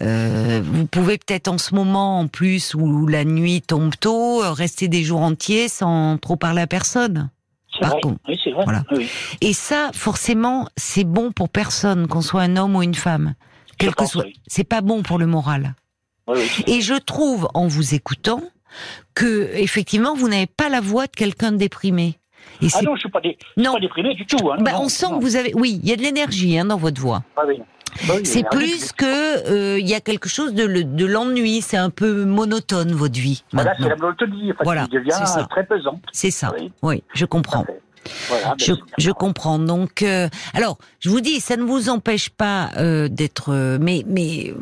euh, 0.00 0.62
vous 0.64 0.86
pouvez 0.86 1.18
peut-être 1.18 1.48
en 1.48 1.58
ce 1.58 1.74
moment, 1.74 2.20
en 2.20 2.26
plus 2.26 2.74
où 2.74 3.06
la 3.06 3.24
nuit 3.26 3.60
tombe 3.60 3.94
tôt, 4.00 4.40
rester 4.40 4.88
des 4.88 5.04
jours 5.04 5.20
entiers 5.20 5.68
sans 5.68 6.16
trop 6.16 6.36
parler 6.36 6.62
à 6.62 6.66
personne. 6.66 7.28
Par 7.80 7.90
vrai. 7.90 8.00
contre. 8.00 8.20
Oui, 8.26 8.38
c'est 8.42 8.50
vrai. 8.50 8.64
Voilà. 8.64 8.82
Oui. 8.92 9.08
Et 9.42 9.52
ça, 9.52 9.90
forcément, 9.92 10.68
c'est 10.78 11.04
bon 11.04 11.30
pour 11.32 11.50
personne, 11.50 12.08
qu'on 12.08 12.22
soit 12.22 12.42
un 12.42 12.56
homme 12.56 12.74
ou 12.76 12.82
une 12.82 12.94
femme. 12.94 13.34
Quel 13.76 13.94
que 13.94 14.06
soit. 14.06 14.24
C'est 14.46 14.64
pas 14.64 14.80
bon 14.80 15.02
pour 15.02 15.18
le 15.18 15.26
moral. 15.26 15.74
Oui, 16.28 16.38
oui. 16.38 16.64
Et 16.66 16.80
je 16.80 16.94
trouve, 16.94 17.48
en 17.54 17.66
vous 17.66 17.94
écoutant, 17.94 18.42
que 19.14 19.50
effectivement, 19.54 20.14
vous 20.14 20.28
n'avez 20.28 20.46
pas 20.46 20.68
la 20.68 20.80
voix 20.80 21.06
de 21.06 21.12
quelqu'un 21.12 21.52
de 21.52 21.56
déprimé. 21.56 22.18
Et 22.62 22.68
Ah 22.74 22.82
non, 22.82 22.94
je 22.94 23.00
suis 23.00 23.10
pas, 23.10 23.20
dé... 23.20 23.36
je 23.56 23.62
suis 23.62 23.72
pas 23.72 23.80
déprimé 23.80 24.14
du 24.14 24.26
tout. 24.26 24.50
Hein. 24.50 24.56
bah, 24.60 24.72
Non, 24.72 24.82
on 24.82 24.88
sent 24.88 25.06
non. 25.10 25.18
que 25.18 25.24
vous 25.24 25.36
avez, 25.36 25.52
oui, 25.54 25.80
il 25.82 25.88
y 25.88 25.92
a 25.92 25.96
de 25.96 26.02
l'énergie 26.02 26.58
hein, 26.58 26.64
dans 26.66 26.76
votre 26.76 27.00
voix. 27.00 27.22
Ah 27.36 27.42
oui. 27.46 27.60
Ah 28.08 28.12
oui, 28.16 28.26
C'est 28.26 28.44
plus 28.48 28.92
que 28.92 29.04
euh, 29.50 29.78
il 29.80 29.88
y 29.88 29.94
a 29.94 30.00
quelque 30.00 30.28
chose 30.28 30.52
de, 30.54 30.62
le- 30.64 30.84
de 30.84 31.06
l'ennui. 31.06 31.62
C'est 31.62 31.76
un 31.78 31.90
peu 31.90 32.24
monotone 32.24 32.92
votre 32.92 33.18
vie. 33.18 33.42
Voilà, 33.52 33.70
maintenant. 33.70 33.84
c'est 33.86 33.90
la 33.90 33.96
monotonie. 33.96 34.52
Voilà, 34.62 34.86
devient 34.86 35.46
très 35.50 35.64
pesante. 35.64 36.02
C'est 36.12 36.30
ça. 36.30 36.52
Oui. 36.58 36.70
Oui, 36.82 37.02
je 37.14 37.24
comprends. 37.24 37.64
Voilà, 38.28 38.48
ben, 38.50 38.64
Je, 38.64 38.72
je 38.98 39.10
comprends. 39.10 39.58
Donc, 39.58 40.02
euh, 40.02 40.28
alors, 40.54 40.78
je 41.00 41.08
vous 41.10 41.20
dis, 41.20 41.40
ça 41.40 41.56
ne 41.56 41.62
vous 41.62 41.88
empêche 41.88 42.30
pas 42.30 42.70
euh, 42.76 43.08
d'être, 43.08 43.52
euh, 43.52 43.78
mais, 43.80 44.04
mais 44.06 44.52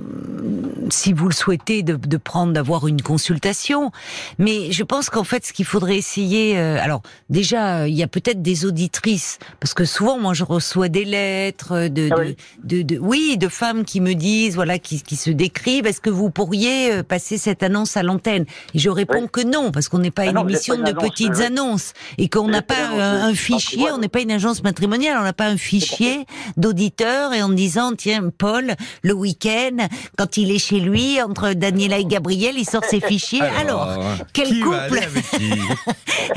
si 0.91 1.13
vous 1.13 1.27
le 1.29 1.35
souhaitez, 1.35 1.83
de, 1.83 1.95
de 1.97 2.17
prendre, 2.17 2.53
d'avoir 2.53 2.87
une 2.87 3.03
consultation. 3.03 3.91
Mais 4.39 4.71
je 4.73 4.85
pense 4.85 5.11
qu'en 5.11 5.25
fait, 5.25 5.45
ce 5.45 5.53
qu'il 5.53 5.65
faudrait 5.65 5.97
essayer, 5.97 6.57
alors 6.59 7.03
déjà, 7.31 7.89
il 7.89 7.95
y 7.95 8.03
a 8.03 8.07
peut-être 8.07 8.43
des 8.43 8.65
auditrices, 8.65 9.39
parce 9.61 9.75
que 9.75 9.85
souvent, 9.85 10.19
moi, 10.19 10.35
je 10.35 10.45
reçois 10.45 10.89
des 10.89 11.05
lettres 11.05 11.89
de, 11.89 12.09
Ah 12.13 12.17
de, 12.17 12.21
oui. 12.23 12.37
de, 12.65 12.83
de- 12.83 12.99
oui, 12.99 13.37
de 13.39 13.49
femmes 13.49 13.85
qui 13.85 14.01
me 14.01 14.15
disent, 14.15 14.55
voilà, 14.55 14.79
qui, 14.79 15.03
qui 15.03 15.17
se 15.17 15.31
décrivent. 15.31 15.87
Est-ce 15.87 16.01
que 16.01 16.11
vous 16.11 16.31
pourriez 16.31 17.03
passer 17.03 17.39
cette 17.39 17.63
annonce 17.63 17.97
à 17.97 18.03
l'antenne? 18.03 18.45
Et 18.75 18.79
je 18.79 18.91
réponds 18.91 19.23
Oui. 19.23 19.29
que 19.33 19.41
non, 19.43 19.73
parce 19.73 19.89
qu'on 19.89 19.99
n'est 19.99 20.11
pas 20.11 20.23
Ah 20.23 20.27
une 20.27 20.35
non, 20.35 20.49
émission 20.49 20.75
pas 20.75 20.79
une 20.81 20.85
de 20.85 20.91
annonce, 20.91 21.11
petites 21.11 21.41
annonces 21.41 21.93
et 22.19 22.29
qu'on 22.29 22.49
n'a 22.49 22.63
pas 22.63 22.75
un, 22.99 23.35
fichier, 23.37 23.79
voilà. 23.79 23.95
on 23.95 23.99
n'est 23.99 24.09
pas 24.09 24.21
une 24.21 24.31
agence 24.33 24.63
matrimoniale, 24.63 25.17
on 25.21 25.25
n'a 25.25 25.33
pas 25.33 25.47
un 25.47 25.57
fichier 25.57 26.27
d'auditeurs 26.57 27.33
et 27.33 27.43
en 27.43 27.49
disant 27.49 27.93
tiens 27.97 28.31
Paul 28.37 28.75
le 29.03 29.13
week-end 29.13 29.87
quand 30.19 30.37
il 30.37 30.51
est 30.51 30.59
chez 30.59 30.81
lui 30.81 31.21
entre 31.23 31.53
Daniela 31.53 31.99
et 31.99 32.05
Gabriel 32.05 32.55
il 32.59 32.65
sort 32.69 32.85
ses 32.85 33.01
fichiers. 33.01 33.41
Alors, 33.43 33.89
quel 34.33 34.49
qui 34.49 34.61
va 34.63 34.67
couple 34.89 34.99
aller 34.99 35.07
avec 35.07 35.31
qui 35.31 35.51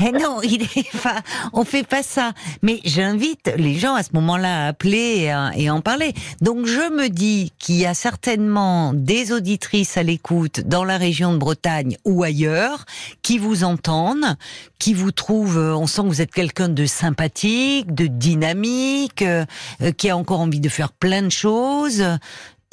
eh 0.00 0.12
non, 0.12 0.40
il 0.42 0.62
est, 0.62 0.86
enfin, 0.94 1.16
on 1.52 1.64
fait 1.64 1.86
pas 1.86 2.02
ça. 2.02 2.32
Mais 2.62 2.80
j'invite 2.84 3.50
les 3.56 3.74
gens 3.78 3.94
à 3.94 4.02
ce 4.02 4.10
moment-là 4.14 4.64
à 4.64 4.68
appeler 4.68 5.20
et, 5.22 5.30
à- 5.30 5.50
et 5.56 5.70
en 5.70 5.80
parler. 5.80 6.12
Donc 6.40 6.66
je 6.66 6.92
me 6.92 7.08
dis 7.08 7.52
qu'il 7.58 7.76
y 7.76 7.86
a 7.86 7.94
certainement 7.94 8.92
des 8.94 9.32
auditrices 9.32 9.96
à 9.96 10.02
l'écoute 10.02 10.60
dans 10.60 10.84
la 10.84 10.96
région 10.98 11.32
de 11.32 11.38
Bretagne 11.38 11.96
ou 12.04 12.22
ailleurs 12.22 12.84
qui 13.22 13.38
vous 13.38 13.64
entendent, 13.64 14.36
qui 14.78 14.94
vous 14.94 15.12
trouvent. 15.12 15.58
On 15.58 15.86
sent 15.86 16.02
que 16.02 16.06
vous 16.08 16.20
êtes 16.22 16.32
quelqu'un 16.32 16.68
de 16.68 16.79
sympathique, 16.86 17.94
de 17.94 18.06
dynamique, 18.06 19.22
euh, 19.22 19.44
euh, 19.82 19.92
qui 19.92 20.10
a 20.10 20.16
encore 20.16 20.40
envie 20.40 20.60
de 20.60 20.68
faire 20.68 20.92
plein 20.92 21.22
de 21.22 21.28
choses. 21.30 22.04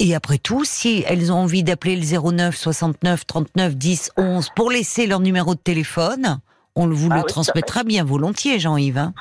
Et 0.00 0.14
après 0.14 0.38
tout, 0.38 0.64
si 0.64 1.04
elles 1.08 1.32
ont 1.32 1.38
envie 1.38 1.62
d'appeler 1.64 1.96
le 1.96 2.02
09 2.32 2.56
69 2.56 3.26
39 3.26 3.76
10 3.76 4.10
11 4.16 4.50
pour 4.54 4.70
laisser 4.70 5.06
leur 5.06 5.20
numéro 5.20 5.54
de 5.54 5.60
téléphone, 5.60 6.38
on 6.76 6.86
vous 6.88 7.08
Ah 7.10 7.16
le 7.16 7.20
oui, 7.22 7.26
transmettra 7.26 7.82
bien 7.82 8.04
volontiers, 8.04 8.58
Jean-Yves. 8.60 8.98
hein. 8.98 9.12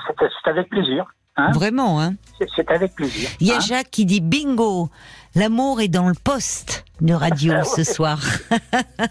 C'est 0.43 0.50
avec 0.52 0.69
plaisir. 0.69 1.06
Hein 1.39 1.52
Vraiment, 1.52 2.02
hein. 2.02 2.15
C'est- 2.39 2.47
c'est 2.56 2.69
avec 2.71 2.95
plaisir. 2.95 3.30
Il 3.39 3.47
y 3.47 3.52
a 3.52 3.58
hein. 3.58 3.60
Jacques 3.60 3.89
qui 3.91 4.06
dit 4.06 4.21
bingo, 4.21 4.89
l'amour 5.35 5.81
est 5.81 5.87
dans 5.87 6.07
le 6.07 6.15
poste 6.15 6.85
de 7.01 7.13
radio 7.13 7.53
ce 7.75 7.83
soir. 7.83 8.19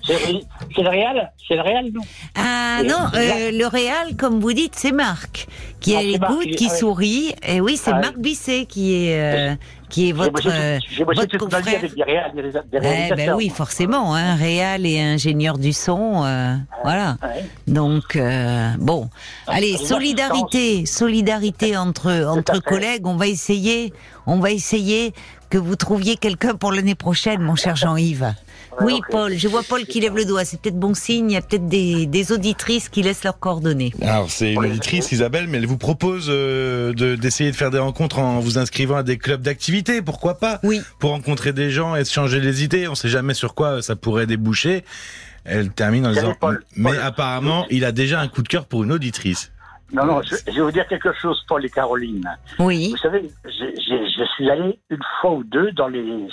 C'est 0.06 0.82
le 0.82 0.88
réel 0.88 1.30
C'est 1.46 1.54
le 1.56 1.62
réel, 1.62 1.92
non 1.92 2.02
Ah 2.34 2.80
non, 2.84 3.06
euh, 3.14 3.50
le 3.52 3.66
réal, 3.66 4.16
comme 4.16 4.40
vous 4.40 4.52
dites, 4.52 4.74
c'est 4.76 4.92
Marc 4.92 5.46
qui 5.80 5.92
est 5.92 5.96
Ah, 5.96 6.00
à 6.00 6.18
Marc 6.18 6.30
l'écoute, 6.42 6.56
qui- 6.56 6.66
ah 6.68 6.72
oui. 6.72 6.78
sourit. 6.78 7.34
Et 7.46 7.60
oui, 7.60 7.76
c'est 7.76 7.92
Ah. 7.92 8.00
Marc 8.00 8.18
Bisset 8.18 8.66
qui 8.66 8.94
est 9.06 9.20
euh, 9.20 9.54
qui 9.88 10.08
est 10.08 10.12
votre 10.12 10.42
j'ai 10.88 11.04
bossé 11.04 11.20
votre 11.20 11.38
toute 11.38 11.52
ma 11.52 11.60
vie 11.60 11.64
confrère. 11.64 11.78
avec 11.78 11.94
des, 11.94 12.02
réal, 12.02 12.32
des, 12.34 12.40
réal- 12.42 12.64
des 12.70 12.76
Eh 12.76 12.78
réalisateurs. 12.78 13.16
ben 13.26 13.34
oui, 13.34 13.48
forcément, 13.48 14.14
hein, 14.14 14.34
réal 14.34 14.84
et 14.86 15.00
ingénieur 15.00 15.58
du 15.58 15.72
son, 15.72 16.24
euh, 16.24 16.56
voilà. 16.82 17.16
Ouais. 17.22 17.44
Donc 17.66 18.16
euh, 18.16 18.70
bon, 18.78 19.08
allez, 19.46 19.72
les 19.72 19.76
solidarité, 19.78 20.86
solidarité 20.86 21.76
entre 21.76 22.24
entre 22.26 22.60
collègues. 22.60 23.06
On 23.06 23.16
va 23.16 23.26
essayer, 23.28 23.92
on 24.26 24.38
va 24.38 24.50
essayer 24.50 25.12
que 25.50 25.58
vous 25.58 25.76
trouviez 25.76 26.16
quelqu'un 26.16 26.54
pour 26.54 26.72
l'année 26.72 26.94
prochaine, 26.96 27.40
mon 27.40 27.54
cher 27.54 27.76
Jean-Yves. 27.76 28.34
Oui. 28.80 29.00
Paul, 29.10 29.32
je 29.36 29.48
vois 29.48 29.62
Paul 29.62 29.84
qui 29.86 30.00
lève 30.00 30.14
le 30.16 30.24
doigt. 30.24 30.44
C'est 30.44 30.60
peut-être 30.60 30.78
bon 30.78 30.94
signe. 30.94 31.30
Il 31.30 31.34
y 31.34 31.36
a 31.36 31.42
peut-être 31.42 31.66
des, 31.68 32.06
des 32.06 32.32
auditrices 32.32 32.88
qui 32.88 33.02
laissent 33.02 33.24
leurs 33.24 33.38
coordonnées. 33.38 33.92
Alors 34.02 34.30
c'est 34.30 34.52
une 34.52 34.58
auditrice 34.64 35.12
Isabelle, 35.12 35.46
mais 35.48 35.58
elle 35.58 35.66
vous 35.66 35.78
propose 35.78 36.26
euh, 36.28 36.92
de- 36.92 37.14
d'essayer 37.16 37.50
de 37.50 37.56
faire 37.56 37.70
des 37.70 37.78
rencontres 37.78 38.18
en 38.18 38.40
vous 38.40 38.58
inscrivant 38.58 38.96
à 38.96 39.02
des 39.02 39.18
clubs 39.18 39.40
d'activité, 39.42 40.02
pourquoi 40.02 40.38
pas 40.38 40.60
Oui. 40.62 40.80
Pour 40.98 41.10
rencontrer 41.10 41.52
des 41.52 41.70
gens 41.70 41.96
et 41.96 42.04
se 42.04 42.12
changer 42.12 42.40
les 42.40 42.64
idées, 42.64 42.88
on 42.88 42.94
sait 42.94 43.08
jamais 43.08 43.34
sur 43.34 43.54
quoi 43.54 43.82
ça 43.82 43.96
pourrait 43.96 44.26
déboucher. 44.26 44.84
Elle 45.44 45.70
termine 45.70 46.06
en 46.06 46.12
disant 46.12 46.34
Paul. 46.38 46.64
mais 46.76 46.90
Paul. 46.90 46.98
apparemment 47.02 47.66
il 47.70 47.84
a 47.84 47.92
déjà 47.92 48.20
un 48.20 48.28
coup 48.28 48.42
de 48.42 48.48
cœur 48.48 48.66
pour 48.66 48.82
une 48.84 48.92
auditrice. 48.92 49.52
Non, 49.92 50.04
non, 50.04 50.20
je, 50.22 50.34
je 50.48 50.52
vais 50.56 50.60
vous 50.62 50.72
dire 50.72 50.86
quelque 50.88 51.10
chose, 51.22 51.40
Paul 51.48 51.64
et 51.64 51.70
Caroline. 51.70 52.28
Oui. 52.58 52.90
Vous 52.90 52.96
savez, 52.96 53.30
je 54.16 54.24
suis 54.34 54.50
allé 54.50 54.78
une 54.90 55.02
fois 55.20 55.32
ou 55.32 55.44
deux 55.44 55.72
dans 55.72 55.88
les 55.88 56.28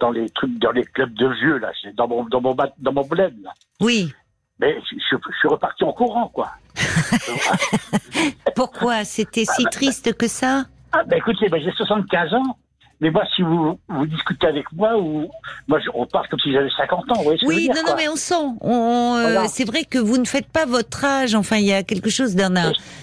dans 0.00 0.10
les 0.10 0.28
trucs, 0.30 0.58
dans 0.58 0.72
les 0.72 0.84
clubs 0.84 1.12
de 1.14 1.28
vieux 1.28 1.58
là, 1.58 1.70
dans 1.94 2.08
mon 2.08 2.24
dans 2.24 2.40
mon 2.40 2.54
ba- 2.54 2.72
dans 2.78 2.92
mon 2.92 3.02
bled. 3.06 3.34
Là. 3.42 3.52
Oui. 3.80 4.12
Mais 4.60 4.78
je, 4.90 4.96
je- 4.96 5.16
je 5.32 5.38
suis 5.38 5.48
reparti 5.48 5.82
en 5.84 5.92
courant, 5.92 6.28
quoi. 6.28 6.50
Pourquoi 8.56 9.04
C'était 9.04 9.44
si 9.44 9.64
triste 9.64 10.16
que 10.16 10.28
ça? 10.28 10.64
Ah, 10.92 11.02
ben 11.04 11.16
écoutez, 11.16 11.48
ben, 11.48 11.60
j'ai 11.62 11.72
75 11.72 12.34
ans. 12.34 12.56
Mais 13.02 13.10
moi, 13.10 13.24
si 13.34 13.42
vous, 13.42 13.80
vous 13.88 14.06
discutez 14.06 14.46
avec 14.46 14.70
moi, 14.72 14.96
ou 14.96 15.28
moi, 15.66 15.80
je, 15.80 15.90
on 15.92 16.06
parle 16.06 16.28
comme 16.28 16.38
si 16.38 16.52
j'avais 16.52 16.70
50 16.70 17.10
ans. 17.10 17.22
Vous 17.24 17.30
que 17.32 17.46
Oui, 17.46 17.62
dire, 17.64 17.74
non, 17.74 17.82
non, 17.90 17.94
mais 17.96 18.08
on 18.08 18.14
sent. 18.14 18.34
On, 18.60 19.16
euh, 19.16 19.22
Voilà. 19.22 19.48
C'est 19.48 19.64
vrai 19.64 19.82
que 19.84 19.98
vous 19.98 20.18
ne 20.18 20.24
faites 20.24 20.46
pas 20.46 20.66
votre 20.66 21.04
âge. 21.04 21.34
Enfin, 21.34 21.56
il 21.56 21.64
y 21.64 21.72
a 21.72 21.82
quelque 21.82 22.10
chose 22.10 22.36
d'un 22.36 22.50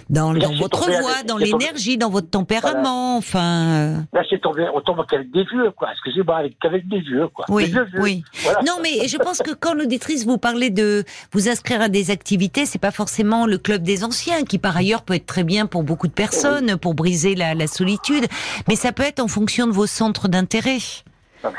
dans, 0.10 0.34
dans 0.34 0.54
votre 0.56 0.80
tombé 0.86 0.98
voix, 1.02 1.12
avec- 1.12 1.26
dans 1.26 1.38
l'énergie, 1.38 1.98
dans 1.98 2.10
votre 2.10 2.30
tempérament. 2.30 3.18
Enfin, 3.18 3.66
euh, 3.66 3.98
Là, 4.14 4.22
c'est 4.30 4.40
tombé, 4.40 4.66
on 4.74 4.80
tombe 4.80 5.06
qu'avec 5.06 5.32
des 5.32 5.44
vieux, 5.44 5.70
quoi. 5.72 5.90
Excusez-moi, 5.92 6.38
avec, 6.38 6.58
qu'avec 6.60 6.88
des 6.88 7.02
vieux, 7.02 7.28
quoi. 7.28 7.44
Oui, 7.50 7.66
vieux 7.66 7.86
oui. 8.00 8.24
Voilà. 8.44 8.60
Non, 8.66 8.76
mais 8.82 9.06
je 9.10 9.18
pense 9.18 9.40
que 9.40 9.52
quand 9.52 9.74
l'auditrice 9.74 10.26
vous 10.26 10.38
parlait 10.38 10.70
de 10.70 11.04
vous 11.34 11.50
inscrire 11.50 11.82
à 11.82 11.90
des 11.90 12.10
activités, 12.10 12.66
c'est 12.66 12.80
pas 12.80 12.92
forcément 12.92 13.46
le 13.46 13.58
club 13.58 13.84
des 13.84 14.06
anciens, 14.06 14.46
qui 14.46 14.60
par 14.60 14.78
ailleurs 14.78 15.02
peut 15.02 15.16
être 15.16 15.26
très 15.26 15.44
bien 15.44 15.66
pour 15.66 15.84
beaucoup 15.84 16.08
de 16.08 16.14
personnes, 16.14 16.78
pour 16.78 16.94
briser 16.94 17.36
la, 17.36 17.54
la 17.54 17.68
solitude, 17.68 18.26
mais 18.70 18.78
ça 18.78 18.94
peut 18.94 19.04
être 19.04 19.20
en 19.20 19.28
fonction 19.28 19.68
de 19.68 19.74
vos 19.74 19.89
centres 19.90 20.30
d'intérêt. 20.30 20.80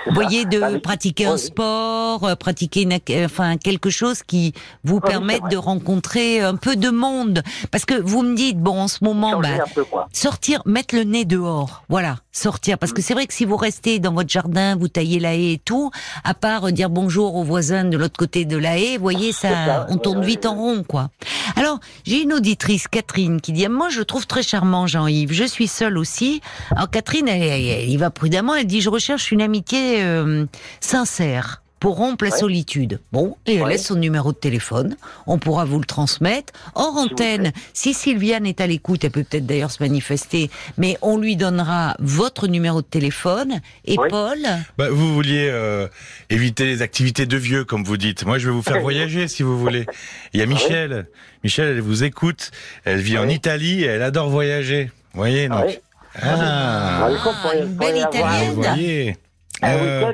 Vous 0.06 0.14
voyez, 0.14 0.44
de 0.44 0.60
Ah 0.62 0.70
oui. 0.72 0.78
pratiquer 0.78 1.26
un 1.26 1.36
sport, 1.36 2.24
euh, 2.24 2.34
pratiquer 2.34 2.82
une, 2.82 2.92
euh, 3.10 3.24
enfin 3.24 3.56
quelque 3.56 3.88
chose 3.90 4.22
qui 4.22 4.52
vous 4.84 5.00
permette 5.00 5.42
de 5.50 5.56
rencontrer 5.56 6.40
un 6.40 6.56
peu 6.56 6.76
de 6.76 6.90
monde. 6.90 7.42
Parce 7.70 7.84
que 7.84 7.94
vous 8.00 8.22
me 8.22 8.34
dites, 8.36 8.58
bon, 8.58 8.82
en 8.82 8.88
ce 8.88 8.98
moment, 9.02 9.38
bah, 9.40 9.48
peu, 9.74 9.84
sortir, 10.12 10.62
mettre 10.66 10.94
le 10.94 11.04
nez 11.04 11.24
dehors, 11.24 11.82
voilà, 11.88 12.16
sortir. 12.32 12.76
Parce 12.78 12.92
Mm. 12.92 12.94
que 12.94 13.02
c'est 13.02 13.14
vrai 13.14 13.26
que 13.26 13.34
si 13.34 13.44
vous 13.44 13.56
restez 13.56 13.98
dans 14.00 14.12
votre 14.12 14.28
jardin, 14.28 14.76
vous 14.76 14.88
taillez 14.88 15.18
la 15.18 15.34
haie 15.34 15.52
et 15.52 15.58
tout, 15.64 15.90
à 16.24 16.34
part 16.34 16.68
euh, 16.68 16.72
dire 16.72 16.90
bonjour 16.90 17.36
aux 17.36 17.44
voisins 17.44 17.84
de 17.84 17.96
l'autre 17.96 18.18
côté 18.18 18.44
de 18.44 18.56
la 18.58 18.78
haie, 18.78 18.96
vous 18.96 19.02
voyez, 19.02 19.32
ça, 19.32 19.48
ça, 19.48 19.86
on 19.88 19.96
tourne 19.96 20.22
vite 20.24 20.44
en 20.46 20.54
rond, 20.56 20.84
quoi. 20.86 21.08
Alors, 21.56 21.80
j'ai 22.04 22.22
une 22.22 22.32
auditrice, 22.34 22.86
Catherine, 22.88 23.40
qui 23.40 23.52
dit, 23.52 23.66
moi, 23.68 23.88
je 23.88 24.02
trouve 24.02 24.26
très 24.26 24.42
charmant, 24.42 24.86
Jean-Yves. 24.86 25.32
Je 25.32 25.44
suis 25.44 25.68
seule 25.68 25.96
aussi. 25.98 26.40
Alors, 26.76 26.90
Catherine, 26.90 27.28
elle, 27.28 27.42
elle- 27.42 27.66
elle 27.66 27.88
y 27.88 27.96
va 27.96 28.10
prudemment. 28.10 28.54
Elle 28.54 28.66
dit, 28.66 28.80
je 28.80 28.90
recherche 28.90 29.32
une 29.32 29.40
amitié 29.42 29.69
euh, 29.76 30.46
sincère 30.80 31.62
pour 31.78 31.96
rompre 31.96 32.24
la 32.26 32.30
Ouais. 32.30 32.38
solitude. 32.38 33.00
Bon, 33.10 33.38
et 33.46 33.54
elle 33.54 33.62
Ouais. 33.62 33.70
laisse 33.70 33.86
son 33.86 33.94
numéro 33.94 34.32
de 34.32 34.36
téléphone. 34.36 34.96
On 35.26 35.38
pourra 35.38 35.64
vous 35.64 35.78
le 35.78 35.86
transmettre. 35.86 36.52
Hors 36.74 36.94
antenne, 36.98 37.52
si 37.72 37.94
Sylviane 37.94 38.44
est 38.44 38.60
à 38.60 38.66
l'écoute, 38.66 39.02
elle 39.02 39.10
peut 39.12 39.24
peut-être 39.24 39.46
d'ailleurs 39.46 39.70
se 39.70 39.82
manifester, 39.82 40.50
mais 40.76 40.98
on 41.00 41.16
lui 41.16 41.36
donnera 41.36 41.96
votre 41.98 42.48
numéro 42.48 42.82
de 42.82 42.86
téléphone. 42.86 43.62
Et. 43.86 43.96
Paul, 43.96 44.36
Bah, 44.76 44.90
vous 44.90 45.14
vouliez 45.14 45.48
euh, 45.48 45.88
éviter 46.28 46.66
les 46.66 46.82
activités 46.82 47.24
de 47.24 47.36
vieux, 47.38 47.64
comme 47.64 47.82
vous 47.82 47.96
dites. 47.96 48.26
Moi, 48.26 48.36
je 48.36 48.48
vais 48.50 48.54
vous 48.54 48.60
faire 48.62 48.80
voyager 48.82 49.26
si 49.26 49.42
vous 49.42 49.58
voulez. 49.58 49.86
Il 50.34 50.40
y 50.40 50.42
a 50.42 50.46
Michel. 50.46 51.06
Michel, 51.44 51.68
elle 51.68 51.80
vous 51.80 52.04
écoute. 52.04 52.50
Elle 52.84 53.00
vit 53.00 53.16
en. 53.16 53.26
Italie 53.26 53.84
et 53.84 53.86
elle 53.86 54.02
adore 54.02 54.28
voyager. 54.28 54.90
Vous 55.14 55.20
voyez, 55.20 55.48
donc. 55.48 55.80
Ah, 56.20 57.08
qu'on 57.24 57.32
pourrait- 57.40 57.62
une 57.62 57.72
belle 57.74 57.94
vous 57.94 58.00
Italienne. 58.18 58.52
voyez. 58.54 59.16
Un 59.62 59.68
Euh. 59.76 60.12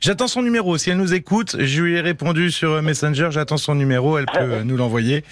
J'attends 0.00 0.28
son 0.28 0.42
numéro. 0.42 0.76
Si 0.76 0.90
elle 0.90 0.98
nous 0.98 1.14
écoute, 1.14 1.56
je 1.58 1.80
lui 1.82 1.94
ai 1.96 2.00
répondu 2.02 2.50
sur 2.50 2.72
euh, 2.72 2.82
Messenger. 2.82 3.28
J'attends 3.30 3.56
son 3.56 3.74
numéro. 3.74 4.18
Elle 4.18 4.26
peut 4.26 4.32
euh, 4.38 4.62
nous 4.62 4.76
l'envoyer 4.76 5.24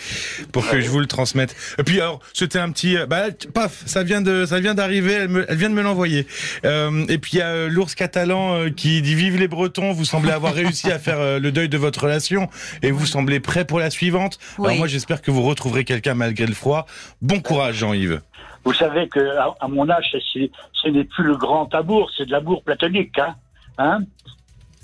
pour 0.51 0.67
que 0.67 0.81
je 0.81 0.89
vous 0.89 0.99
le 0.99 1.05
transmette. 1.07 1.55
Et 1.79 1.83
puis 1.83 2.01
alors, 2.01 2.21
c'était 2.33 2.59
un 2.59 2.71
petit, 2.73 2.97
bah, 3.07 3.25
paf, 3.53 3.83
ça 3.85 4.03
vient 4.03 4.23
de, 4.23 4.47
ça 4.47 4.61
vient 4.61 4.73
d'arriver. 4.75 5.13
Elle, 5.13 5.29
me- 5.29 5.45
elle 5.47 5.57
vient 5.59 5.69
de 5.69 5.75
me 5.75 5.83
l'envoyer. 5.83 6.27
Euh, 6.65 7.05
et 7.11 7.19
puis 7.19 7.33
il 7.35 7.39
y 7.41 7.43
a 7.43 7.67
l'ours 7.67 7.95
catalan 7.95 8.71
qui 8.75 9.03
dit 9.03 9.15
vive 9.15 9.39
les 9.39 9.49
Bretons. 9.49 9.93
Vous 9.93 10.07
semblez 10.07 10.31
avoir 10.33 10.55
réussi 10.55 10.91
à 10.91 10.99
faire 10.99 11.39
le 11.39 11.53
deuil 11.53 11.69
de 11.69 11.77
votre 11.77 12.05
relation 12.05 12.49
et 12.83 12.93
vous 12.93 13.05
semblez 13.05 13.41
prêt 13.41 13.67
pour 13.67 13.79
la 13.79 13.91
suivante. 13.91 14.39
Oui. 14.59 14.67
Alors 14.69 14.79
moi, 14.79 14.87
j'espère 14.87 15.21
que 15.21 15.31
vous 15.31 15.43
retrouverez 15.43 15.85
quelqu'un 15.85 16.15
malgré 16.15 16.47
le 16.47 16.55
froid. 16.55 16.87
Bon 17.21 17.41
courage, 17.41 17.75
Jean-Yves. 17.75 18.23
Vous 18.65 18.73
savez 18.73 19.09
que 19.09 19.21
à, 19.37 19.55
à 19.61 19.69
mon 19.69 19.91
âge, 19.91 20.17
ce 20.33 20.89
n'est 20.89 21.05
plus 21.05 21.25
le 21.25 21.37
grand 21.37 21.75
amour, 21.75 22.11
c'est 22.17 22.25
de 22.25 22.31
l'amour 22.33 22.63
platonique. 22.63 23.19
Hein 23.19 23.35
hein 23.83 24.01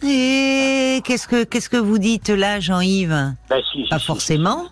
Et 0.02 1.00
qu'est-ce 1.04 1.28
que 1.28 1.44
qu'est-ce 1.44 1.68
que 1.68 1.76
vous 1.76 1.98
dites 1.98 2.28
là, 2.28 2.60
Jean-Yves 2.60 3.34
Ben, 3.48 3.62
si, 3.72 3.84
si, 3.84 3.88
Pas 3.88 3.98
si, 3.98 4.06
forcément. 4.06 4.66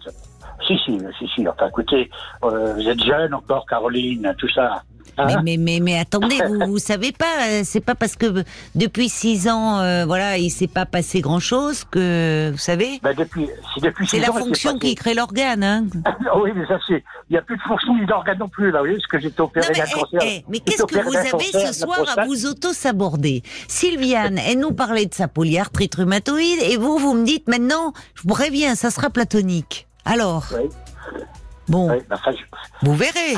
Si, 0.67 0.79
si, 0.85 0.99
si, 1.19 1.29
si. 1.35 1.49
Enfin, 1.49 1.69
écoutez, 1.69 2.11
euh, 2.45 2.75
vous 2.75 2.89
êtes 2.89 3.03
jeune 3.05 3.35
encore, 3.35 3.67
Caroline, 3.67 4.35
tout 4.39 4.49
ça. 4.49 4.83
Mais, 5.18 5.35
Hein 5.35 5.40
mais, 5.44 5.57
mais, 5.57 5.81
mais 5.81 5.98
attendez, 5.98 6.38
vous, 6.48 6.66
vous 6.72 6.79
savez 6.79 7.12
pas, 7.12 7.48
euh, 7.48 7.61
c'est 7.64 7.81
pas 7.81 7.94
parce 7.94 8.16
que 8.16 8.44
depuis 8.74 9.09
six 9.09 9.48
ans, 9.48 9.81
euh, 9.81 10.05
voilà, 10.07 10.38
il 10.38 10.50
s'est 10.50 10.66
pas 10.66 10.87
passé 10.87 11.20
grand 11.20 11.40
chose 11.40 11.85
que, 11.85 12.50
vous 12.52 12.59
savez, 12.59 13.00
ben, 13.02 13.14
depuis, 13.14 13.48
si 13.74 13.81
depuis 13.81 14.07
c'est 14.07 14.18
la 14.20 14.31
ans, 14.31 14.35
fonction 14.38 14.72
passé- 14.74 14.88
qui 14.88 14.94
crée 14.94 15.14
l'organe, 15.14 15.62
hein. 15.64 15.87
oui, 16.42 16.50
mais 16.55 16.66
ça, 16.66 16.79
c'est. 16.87 17.02
Il 17.29 17.33
n'y 17.33 17.38
a 17.38 17.42
plus 17.42 17.57
de 17.57 17.62
fonction 17.62 17.94
ni 17.96 18.07
d'organe 18.07 18.38
non 18.38 18.48
plus, 18.48 18.70
là, 18.70 18.79
vous 18.81 18.85
voyez, 18.87 18.98
parce 19.11 19.22
que 19.22 19.29
Non, 19.38 19.44
opéré 19.46 19.66
mais, 19.70 19.79
d'un 19.79 19.85
eh, 19.87 19.92
cancer. 20.00 20.20
eh, 20.22 20.44
mais 20.48 20.59
qu'est-ce 20.61 20.85
que 20.85 21.02
vous 21.02 21.16
avez 21.16 21.66
ce 21.66 21.72
soir 21.72 22.05
à 22.16 22.24
vous 22.26 22.46
auto-saborder? 22.46 23.42
Sylviane, 23.68 24.38
elle 24.38 24.59
nous 24.61 24.72
parlait 24.72 25.07
de 25.07 25.14
sa 25.14 25.29
polyarthrite 25.29 25.94
rhumatoïde, 25.96 26.61
et 26.62 26.76
vous, 26.76 26.98
vous 26.98 27.14
me 27.14 27.24
dites 27.24 27.48
maintenant, 27.48 27.92
je 28.14 28.22
vous 28.22 28.29
préviens, 28.35 28.74
ça 28.74 28.90
sera 28.90 29.11
platonique. 29.11 29.87
Alors, 30.05 30.44
Oui. 30.55 30.68
bon, 31.68 31.90
Oui, 31.90 31.98
ben, 32.09 32.16
enfin, 32.16 32.31
je- 32.33 32.87
vous 32.87 32.94
verrez. 32.94 33.35